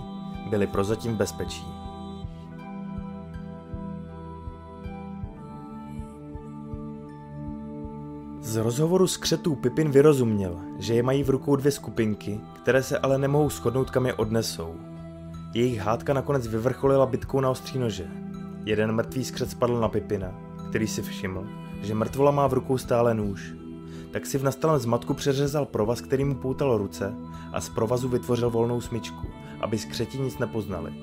byli 0.50 0.68
prozatím 0.68 1.14
v 1.14 1.18
bezpečí. 1.18 1.75
Z 8.56 8.58
rozhovoru 8.58 9.08
s 9.08 9.18
křetů 9.18 9.56
Pipin 9.56 9.92
vyrozuměl, 9.92 10.60
že 10.80 10.94
je 10.94 11.04
mají 11.04 11.24
v 11.24 11.30
rukou 11.30 11.56
dvě 11.56 11.72
skupinky, 11.72 12.40
které 12.62 12.84
se 12.84 13.00
ale 13.00 13.18
nemohou 13.18 13.50
shodnout, 13.50 13.90
kam 13.90 14.06
je 14.06 14.14
odnesou. 14.14 14.76
Jejich 15.54 15.80
hádka 15.80 16.14
nakonec 16.14 16.48
vyvrcholila 16.48 17.06
bitkou 17.06 17.40
na 17.40 17.50
ostří 17.50 17.80
nože. 17.80 18.08
Jeden 18.66 18.92
mrtvý 18.92 19.24
skřet 19.26 19.52
spadl 19.52 19.80
na 19.80 19.90
Pipina, 19.90 20.36
který 20.70 20.88
si 20.88 21.02
všiml, 21.02 21.48
že 21.82 21.96
mrtvola 21.96 22.32
má 22.32 22.48
v 22.48 22.54
rukou 22.54 22.78
stále 22.78 23.14
nůž. 23.14 23.54
Tak 24.12 24.26
si 24.26 24.38
v 24.38 24.44
nastalém 24.44 24.80
zmatku 24.80 25.14
přeřezal 25.14 25.66
provaz, 25.66 26.02
který 26.02 26.26
mu 26.26 26.36
poutal 26.36 26.78
ruce 26.78 27.14
a 27.54 27.62
z 27.62 27.70
provazu 27.70 28.10
vytvořil 28.10 28.50
volnou 28.50 28.82
smyčku, 28.82 29.28
aby 29.62 29.78
skřeti 29.78 30.18
nic 30.18 30.38
nepoznali. 30.38 30.94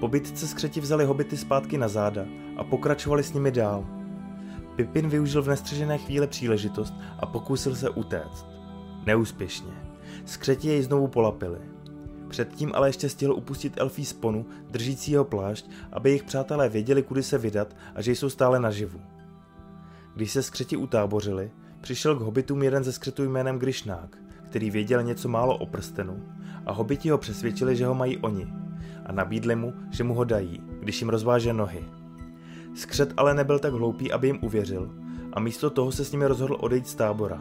Po 0.00 0.08
bitce 0.08 0.46
skřeti 0.46 0.80
vzali 0.80 1.04
hobity 1.04 1.36
zpátky 1.36 1.78
na 1.78 1.88
záda 1.88 2.24
a 2.56 2.64
pokračovali 2.64 3.22
s 3.22 3.32
nimi 3.32 3.50
dál. 3.50 3.99
Pipin 4.80 5.08
využil 5.08 5.42
v 5.42 5.48
nestřežené 5.48 5.98
chvíli 5.98 6.26
příležitost 6.26 6.94
a 7.18 7.26
pokusil 7.26 7.74
se 7.76 7.90
utéct. 7.90 8.46
Neúspěšně. 9.06 9.72
Skřeti 10.24 10.68
jej 10.68 10.82
znovu 10.82 11.08
polapili. 11.08 11.58
Předtím 12.28 12.72
ale 12.74 12.88
ještě 12.88 13.08
stihl 13.08 13.32
upustit 13.32 13.72
elfí 13.76 14.04
sponu, 14.04 14.46
držící 14.70 15.12
jeho 15.12 15.24
plášť, 15.24 15.70
aby 15.92 16.10
jejich 16.10 16.22
přátelé 16.22 16.68
věděli, 16.68 17.02
kudy 17.02 17.22
se 17.22 17.38
vydat 17.38 17.76
a 17.94 18.02
že 18.02 18.12
jsou 18.12 18.30
stále 18.30 18.60
naživu. 18.60 19.00
Když 20.14 20.30
se 20.30 20.42
skřeti 20.42 20.76
utábořili, 20.76 21.50
přišel 21.80 22.16
k 22.16 22.20
hobitům 22.20 22.62
jeden 22.62 22.84
ze 22.84 22.92
skřetů 22.92 23.24
jménem 23.24 23.58
Grišnák, 23.58 24.18
který 24.44 24.70
věděl 24.70 25.02
něco 25.02 25.28
málo 25.28 25.58
o 25.58 25.66
prstenu 25.66 26.22
a 26.66 26.72
hobiti 26.72 27.10
ho 27.10 27.18
přesvědčili, 27.18 27.76
že 27.76 27.86
ho 27.86 27.94
mají 27.94 28.18
oni 28.18 28.46
a 29.06 29.12
nabídli 29.12 29.56
mu, 29.56 29.72
že 29.90 30.04
mu 30.04 30.14
ho 30.14 30.24
dají, 30.24 30.62
když 30.80 31.00
jim 31.00 31.08
rozváže 31.08 31.52
nohy. 31.52 31.99
Skřet 32.74 33.14
ale 33.16 33.34
nebyl 33.34 33.58
tak 33.58 33.72
hloupý, 33.72 34.12
aby 34.12 34.26
jim 34.26 34.38
uvěřil 34.42 34.90
a 35.32 35.40
místo 35.40 35.70
toho 35.70 35.92
se 35.92 36.04
s 36.04 36.12
nimi 36.12 36.26
rozhodl 36.26 36.56
odejít 36.60 36.88
z 36.88 36.94
tábora. 36.94 37.40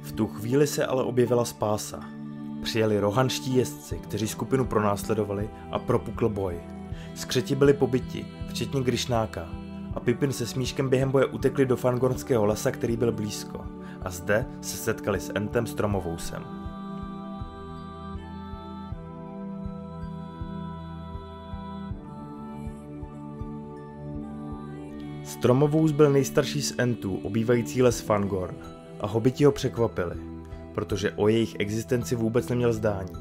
V 0.00 0.12
tu 0.12 0.26
chvíli 0.26 0.66
se 0.66 0.86
ale 0.86 1.02
objevila 1.02 1.44
spása. 1.44 2.00
Přijeli 2.62 3.00
rohanští 3.00 3.56
jezdci, 3.56 3.98
kteří 3.98 4.28
skupinu 4.28 4.64
pronásledovali 4.64 5.50
a 5.72 5.78
propukl 5.78 6.28
boj. 6.28 6.60
Skřeti 7.14 7.54
byli 7.54 7.72
pobyti, 7.72 8.26
včetně 8.48 8.82
Grišnáka, 8.82 9.48
a 9.94 10.00
Pipin 10.00 10.32
se 10.32 10.46
Smíškem 10.46 10.88
během 10.88 11.10
boje 11.10 11.26
utekli 11.26 11.66
do 11.66 11.76
Fangornského 11.76 12.44
lesa, 12.44 12.70
který 12.70 12.96
byl 12.96 13.12
blízko. 13.12 13.64
A 14.02 14.10
zde 14.10 14.46
se 14.60 14.76
setkali 14.76 15.20
s 15.20 15.32
Entem 15.34 15.66
Stromovousem. 15.66 16.55
Stromovous 25.38 25.92
byl 25.92 26.10
nejstarší 26.10 26.62
z 26.62 26.74
Entů, 26.78 27.16
obývající 27.16 27.82
les 27.82 28.00
Fangorn, 28.00 28.56
a 29.00 29.06
hobiti 29.06 29.44
ho 29.44 29.52
překvapili, 29.52 30.16
protože 30.74 31.10
o 31.10 31.28
jejich 31.28 31.56
existenci 31.58 32.16
vůbec 32.16 32.48
neměl 32.48 32.72
zdání. 32.72 33.12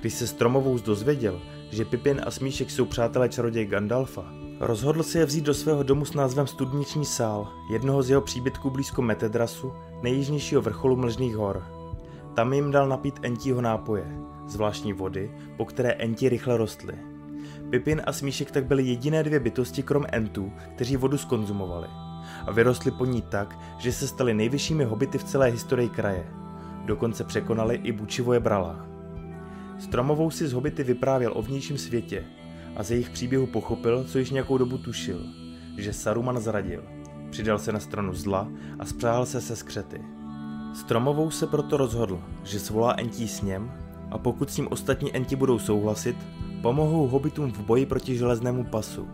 Když 0.00 0.14
se 0.14 0.26
Stromovous 0.26 0.82
dozvěděl, 0.82 1.40
že 1.70 1.84
Pipin 1.84 2.20
a 2.26 2.30
Smíšek 2.30 2.70
jsou 2.70 2.84
přátelé 2.84 3.28
čaroděj 3.28 3.66
Gandalfa, 3.66 4.24
Rozhodl 4.60 5.02
se 5.02 5.18
je 5.18 5.26
vzít 5.26 5.44
do 5.44 5.54
svého 5.54 5.82
domu 5.82 6.04
s 6.04 6.14
názvem 6.14 6.46
Studniční 6.46 7.04
sál, 7.04 7.48
jednoho 7.70 8.02
z 8.02 8.10
jeho 8.10 8.22
příbytků 8.22 8.70
blízko 8.70 9.02
Metedrasu, 9.02 9.72
nejjižnějšího 10.02 10.62
vrcholu 10.62 10.96
Mlžných 10.96 11.36
hor. 11.36 11.64
Tam 12.34 12.52
jim 12.52 12.70
dal 12.70 12.88
napít 12.88 13.18
entího 13.22 13.60
nápoje, 13.60 14.18
zvláštní 14.46 14.92
vody, 14.92 15.30
po 15.56 15.64
které 15.64 15.90
enti 15.90 16.28
rychle 16.28 16.56
rostly. 16.56 16.94
Pipin 17.70 18.02
a 18.06 18.12
Smíšek 18.12 18.50
tak 18.50 18.64
byly 18.64 18.82
jediné 18.82 19.22
dvě 19.22 19.40
bytosti 19.40 19.82
krom 19.82 20.04
entů, 20.12 20.52
kteří 20.74 20.96
vodu 20.96 21.18
skonzumovali. 21.18 21.88
A 22.46 22.52
vyrostli 22.52 22.90
po 22.90 23.04
ní 23.04 23.22
tak, 23.22 23.58
že 23.78 23.92
se 23.92 24.08
stali 24.08 24.34
nejvyššími 24.34 24.84
hobity 24.84 25.18
v 25.18 25.24
celé 25.24 25.46
historii 25.46 25.88
kraje. 25.88 26.26
Dokonce 26.84 27.24
překonali 27.24 27.80
i 27.82 27.92
Bučivoje 27.92 28.40
brala. 28.40 28.86
Stromovou 29.78 30.30
si 30.30 30.48
z 30.48 30.52
hobity 30.52 30.84
vyprávěl 30.84 31.32
o 31.34 31.42
vnějším 31.42 31.78
světě, 31.78 32.24
a 32.76 32.82
z 32.82 32.90
jejich 32.90 33.10
příběhu 33.10 33.46
pochopil, 33.46 34.04
co 34.04 34.18
již 34.18 34.30
nějakou 34.30 34.58
dobu 34.58 34.78
tušil, 34.78 35.20
že 35.76 35.92
Saruman 35.92 36.40
zradil. 36.40 36.84
Přidal 37.30 37.58
se 37.58 37.72
na 37.72 37.80
stranu 37.80 38.14
zla 38.14 38.48
a 38.78 38.84
spřáhl 38.84 39.26
se 39.26 39.40
se 39.40 39.56
skřety. 39.56 40.00
Stromovou 40.74 41.30
se 41.30 41.46
proto 41.46 41.76
rozhodl, 41.76 42.20
že 42.44 42.60
svolá 42.60 42.94
Entí 42.98 43.28
s 43.28 43.42
něm 43.42 43.72
a 44.10 44.18
pokud 44.18 44.50
s 44.50 44.56
ním 44.56 44.68
ostatní 44.70 45.16
Enti 45.16 45.36
budou 45.36 45.58
souhlasit, 45.58 46.16
pomohou 46.62 47.08
hobitům 47.08 47.52
v 47.52 47.60
boji 47.60 47.86
proti 47.86 48.16
železnému 48.16 48.64
pasu. 48.64 49.08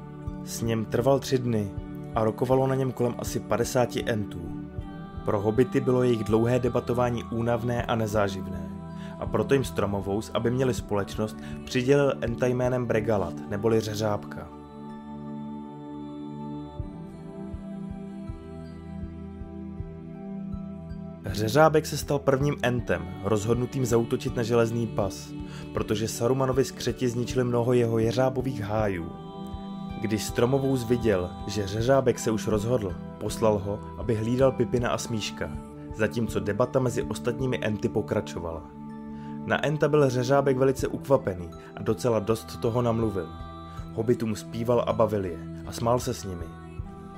S 0.44 0.62
ním 0.62 0.84
trval 0.84 1.18
tři 1.18 1.38
dny 1.38 1.70
a 2.14 2.24
rokovalo 2.24 2.66
na 2.66 2.74
něm 2.74 2.92
kolem 2.92 3.14
asi 3.18 3.40
50 3.40 3.88
Entů. 4.06 4.42
Pro 5.24 5.40
hobity 5.40 5.80
bylo 5.80 6.02
jejich 6.02 6.24
dlouhé 6.24 6.58
debatování 6.58 7.24
únavné 7.24 7.82
a 7.82 7.94
nezáživné 7.94 8.74
a 9.18 9.26
proto 9.26 9.54
jim 9.54 9.64
Stromovous, 9.64 10.30
aby 10.34 10.50
měli 10.50 10.74
společnost, 10.74 11.36
přidělil 11.64 12.14
enta 12.20 12.46
jménem 12.46 12.86
Bregalat, 12.86 13.34
neboli 13.50 13.80
řeřábka. 13.80 14.48
Řeřábek 21.44 21.86
se 21.86 21.96
stal 21.96 22.18
prvním 22.18 22.56
entem, 22.62 23.14
rozhodnutým 23.24 23.86
zautočit 23.86 24.36
na 24.36 24.42
železný 24.42 24.86
pas, 24.86 25.32
protože 25.74 26.08
Sarumanovi 26.08 26.64
skřeti 26.64 27.08
zničili 27.08 27.44
mnoho 27.44 27.72
jeho 27.72 27.98
jeřábových 27.98 28.60
hájů. 28.60 29.12
Když 30.00 30.24
Stromovou 30.24 30.76
viděl, 30.76 31.30
že 31.46 31.66
Řeřábek 31.66 32.18
se 32.18 32.30
už 32.30 32.46
rozhodl, 32.46 32.94
poslal 33.20 33.58
ho, 33.58 33.80
aby 33.98 34.14
hlídal 34.14 34.52
Pipina 34.52 34.90
a 34.90 34.98
Smíška, 34.98 35.50
zatímco 35.96 36.40
debata 36.40 36.80
mezi 36.80 37.02
ostatními 37.02 37.58
enty 37.62 37.88
pokračovala. 37.88 38.62
Na 39.46 39.66
enta 39.66 39.88
byl 39.88 40.10
Řeřábek 40.10 40.56
velice 40.56 40.88
ukvapený 40.88 41.50
a 41.76 41.82
docela 41.82 42.18
dost 42.18 42.60
toho 42.60 42.82
namluvil. 42.82 43.28
Hobitům 43.94 44.36
zpíval 44.36 44.84
a 44.86 44.92
bavil 44.92 45.24
je 45.24 45.38
a 45.66 45.72
smál 45.72 46.00
se 46.00 46.14
s 46.14 46.24
nimi. 46.24 46.46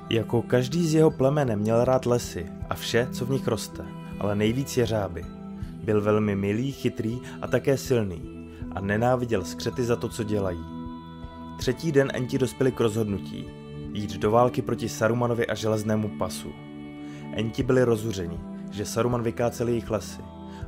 Jako 0.09 0.41
každý 0.41 0.87
z 0.87 0.93
jeho 0.93 1.11
plemene 1.11 1.55
měl 1.55 1.83
rád 1.83 2.05
lesy 2.05 2.51
a 2.69 2.75
vše, 2.75 3.07
co 3.11 3.25
v 3.25 3.29
nich 3.29 3.47
roste, 3.47 3.85
ale 4.19 4.35
nejvíc 4.35 4.77
jeřáby. 4.77 5.25
Byl 5.83 6.01
velmi 6.01 6.35
milý, 6.35 6.71
chytrý 6.71 7.19
a 7.41 7.47
také 7.47 7.77
silný 7.77 8.49
a 8.71 8.81
nenáviděl 8.81 9.43
skřety 9.43 9.83
za 9.83 9.95
to, 9.95 10.09
co 10.09 10.23
dělají. 10.23 10.65
Třetí 11.57 11.91
den 11.91 12.11
Enti 12.13 12.37
dospěli 12.37 12.71
k 12.71 12.79
rozhodnutí 12.79 13.45
jít 13.93 14.17
do 14.17 14.31
války 14.31 14.61
proti 14.61 14.89
Sarumanovi 14.89 15.47
a 15.47 15.55
železnému 15.55 16.09
pasu. 16.09 16.51
Enti 17.33 17.63
byli 17.63 17.83
rozuřeni, 17.83 18.39
že 18.71 18.85
Saruman 18.85 19.23
vykácel 19.23 19.67
jejich 19.67 19.89
lesy 19.89 20.21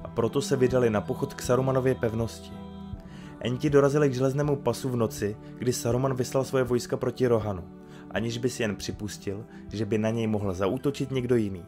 a 0.04 0.08
proto 0.08 0.42
se 0.42 0.56
vydali 0.56 0.90
na 0.90 1.02
pochod 1.02 1.34
k 1.34 1.42
Sarumanově 1.42 1.96
pevnosti. 1.96 2.52
Enti 3.40 3.70
dorazili 3.70 4.10
k 4.10 4.14
železnému 4.14 4.56
pasu 4.56 4.90
v 4.90 4.96
noci, 4.96 5.38
kdy 5.58 5.74
Saruman 5.74 6.14
vyslal 6.14 6.44
svoje 6.44 6.64
vojska 6.64 6.98
proti 6.98 7.28
Rohanu, 7.28 7.64
aniž 8.12 8.38
by 8.38 8.50
si 8.50 8.64
jen 8.64 8.76
připustil, 8.76 9.46
že 9.72 9.86
by 9.86 9.98
na 9.98 10.10
něj 10.10 10.28
mohl 10.28 10.54
zaútočit 10.54 11.12
někdo 11.12 11.36
jiný. 11.36 11.64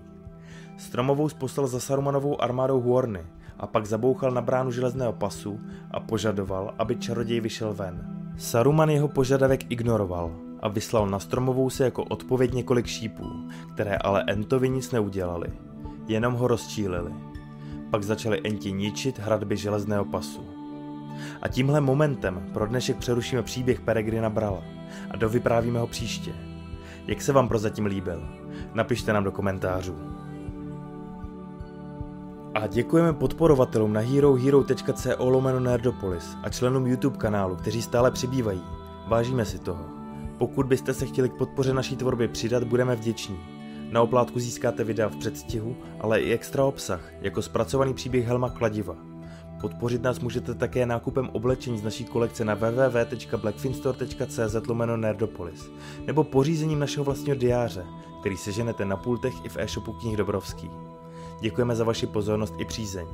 Stromovou 0.82 1.30
poslal 1.38 1.68
za 1.68 1.80
Sarumanovou 1.80 2.42
armádou 2.42 2.82
Huorny 2.82 3.22
a 3.60 3.68
pak 3.68 3.86
zabouchal 3.86 4.32
na 4.32 4.42
bránu 4.42 4.72
železného 4.72 5.14
pasu 5.14 5.60
a 5.92 6.00
požadoval, 6.00 6.74
aby 6.78 6.96
čaroděj 6.96 7.40
vyšel 7.40 7.74
ven. 7.74 8.02
Saruman 8.38 8.90
jeho 8.90 9.08
požadavek 9.08 9.72
ignoroval 9.72 10.32
a 10.60 10.68
vyslal 10.68 11.08
na 11.08 11.20
Stromovou 11.20 11.70
se 11.70 11.84
jako 11.84 12.04
odpověď 12.04 12.54
několik 12.54 12.86
šípů, 12.86 13.26
které 13.74 13.98
ale 13.98 14.24
Entovi 14.28 14.70
nic 14.70 14.92
neudělali. 14.92 15.48
Jenom 16.08 16.34
ho 16.34 16.48
rozčílili. 16.48 17.12
Pak 17.92 18.04
začali 18.04 18.42
Enti 18.44 18.72
ničit 18.72 19.20
hradby 19.20 19.58
železného 19.58 20.06
pasu. 20.06 20.46
A 21.42 21.48
tímhle 21.48 21.82
momentem 21.82 22.50
pro 22.54 22.68
dnešek 22.68 22.98
přerušíme 22.98 23.44
příběh 23.44 23.82
Peregrina 23.82 24.30
Brala 24.30 24.64
a 25.12 25.18
dovyprávíme 25.18 25.80
ho 25.80 25.88
příště. 25.88 26.34
Jak 27.08 27.22
se 27.22 27.34
vám 27.34 27.48
prozatím 27.48 27.86
líbil? 27.86 28.28
Napište 28.74 29.14
nám 29.14 29.24
do 29.24 29.32
komentářů. 29.32 30.21
A 32.54 32.68
děkujeme 32.68 33.14
podporovatelům 33.14 33.94
na 33.94 34.02
herohero.co 34.02 35.30
lomeno 35.30 35.60
Nerdopolis 35.60 36.38
a 36.44 36.50
členům 36.50 36.88
YouTube 36.88 37.18
kanálu, 37.18 37.56
kteří 37.56 37.82
stále 37.82 38.12
přibývají. 38.12 38.64
Vážíme 39.08 39.46
si 39.46 39.60
toho. 39.60 39.86
Pokud 40.38 40.66
byste 40.66 40.94
se 40.94 41.06
chtěli 41.06 41.30
k 41.30 41.34
podpoře 41.34 41.74
naší 41.74 41.96
tvorby 41.96 42.28
přidat, 42.28 42.64
budeme 42.64 42.96
vděční. 42.96 43.40
Na 43.92 44.02
oplátku 44.02 44.40
získáte 44.40 44.84
videa 44.84 45.10
v 45.10 45.16
předstihu, 45.16 45.76
ale 46.00 46.22
i 46.22 46.34
extra 46.34 46.66
obsah, 46.66 47.02
jako 47.22 47.42
zpracovaný 47.42 47.94
příběh 47.94 48.26
Helma 48.26 48.50
Kladiva. 48.50 48.96
Podpořit 49.62 50.04
nás 50.04 50.20
můžete 50.20 50.56
také 50.56 50.86
nákupem 50.86 51.30
oblečení 51.34 51.78
z 51.78 51.84
naší 51.84 52.06
kolekce 52.06 52.46
na 52.46 52.54
www.blackfinstore.cz 52.54 54.68
lomeno 54.68 54.98
Nerdopolis 54.98 55.72
nebo 56.06 56.24
pořízením 56.24 56.80
našeho 56.80 57.04
vlastního 57.04 57.36
diáře, 57.36 57.86
který 58.20 58.38
seženete 58.38 58.86
na 58.86 58.98
pultech 58.98 59.46
i 59.46 59.50
v 59.50 59.58
e-shopu 59.58 59.94
knih 59.94 60.18
Dobrovský. 60.18 60.91
Děkujeme 61.42 61.76
za 61.76 61.84
vaši 61.84 62.08
pozornost 62.08 62.54
i 62.58 62.66
přízeň. 62.66 63.08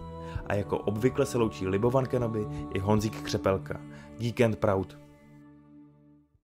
A 0.47 0.53
jako 0.53 0.77
obvykle 0.77 1.25
se 1.25 1.37
loučí 1.37 1.67
Libovan 1.67 2.05
Kenobi 2.05 2.47
i 2.73 2.79
Honzík 2.79 3.21
Křepelka. 3.21 3.81
Geek 4.17 4.41
and 4.41 4.55
Proud. 4.55 5.06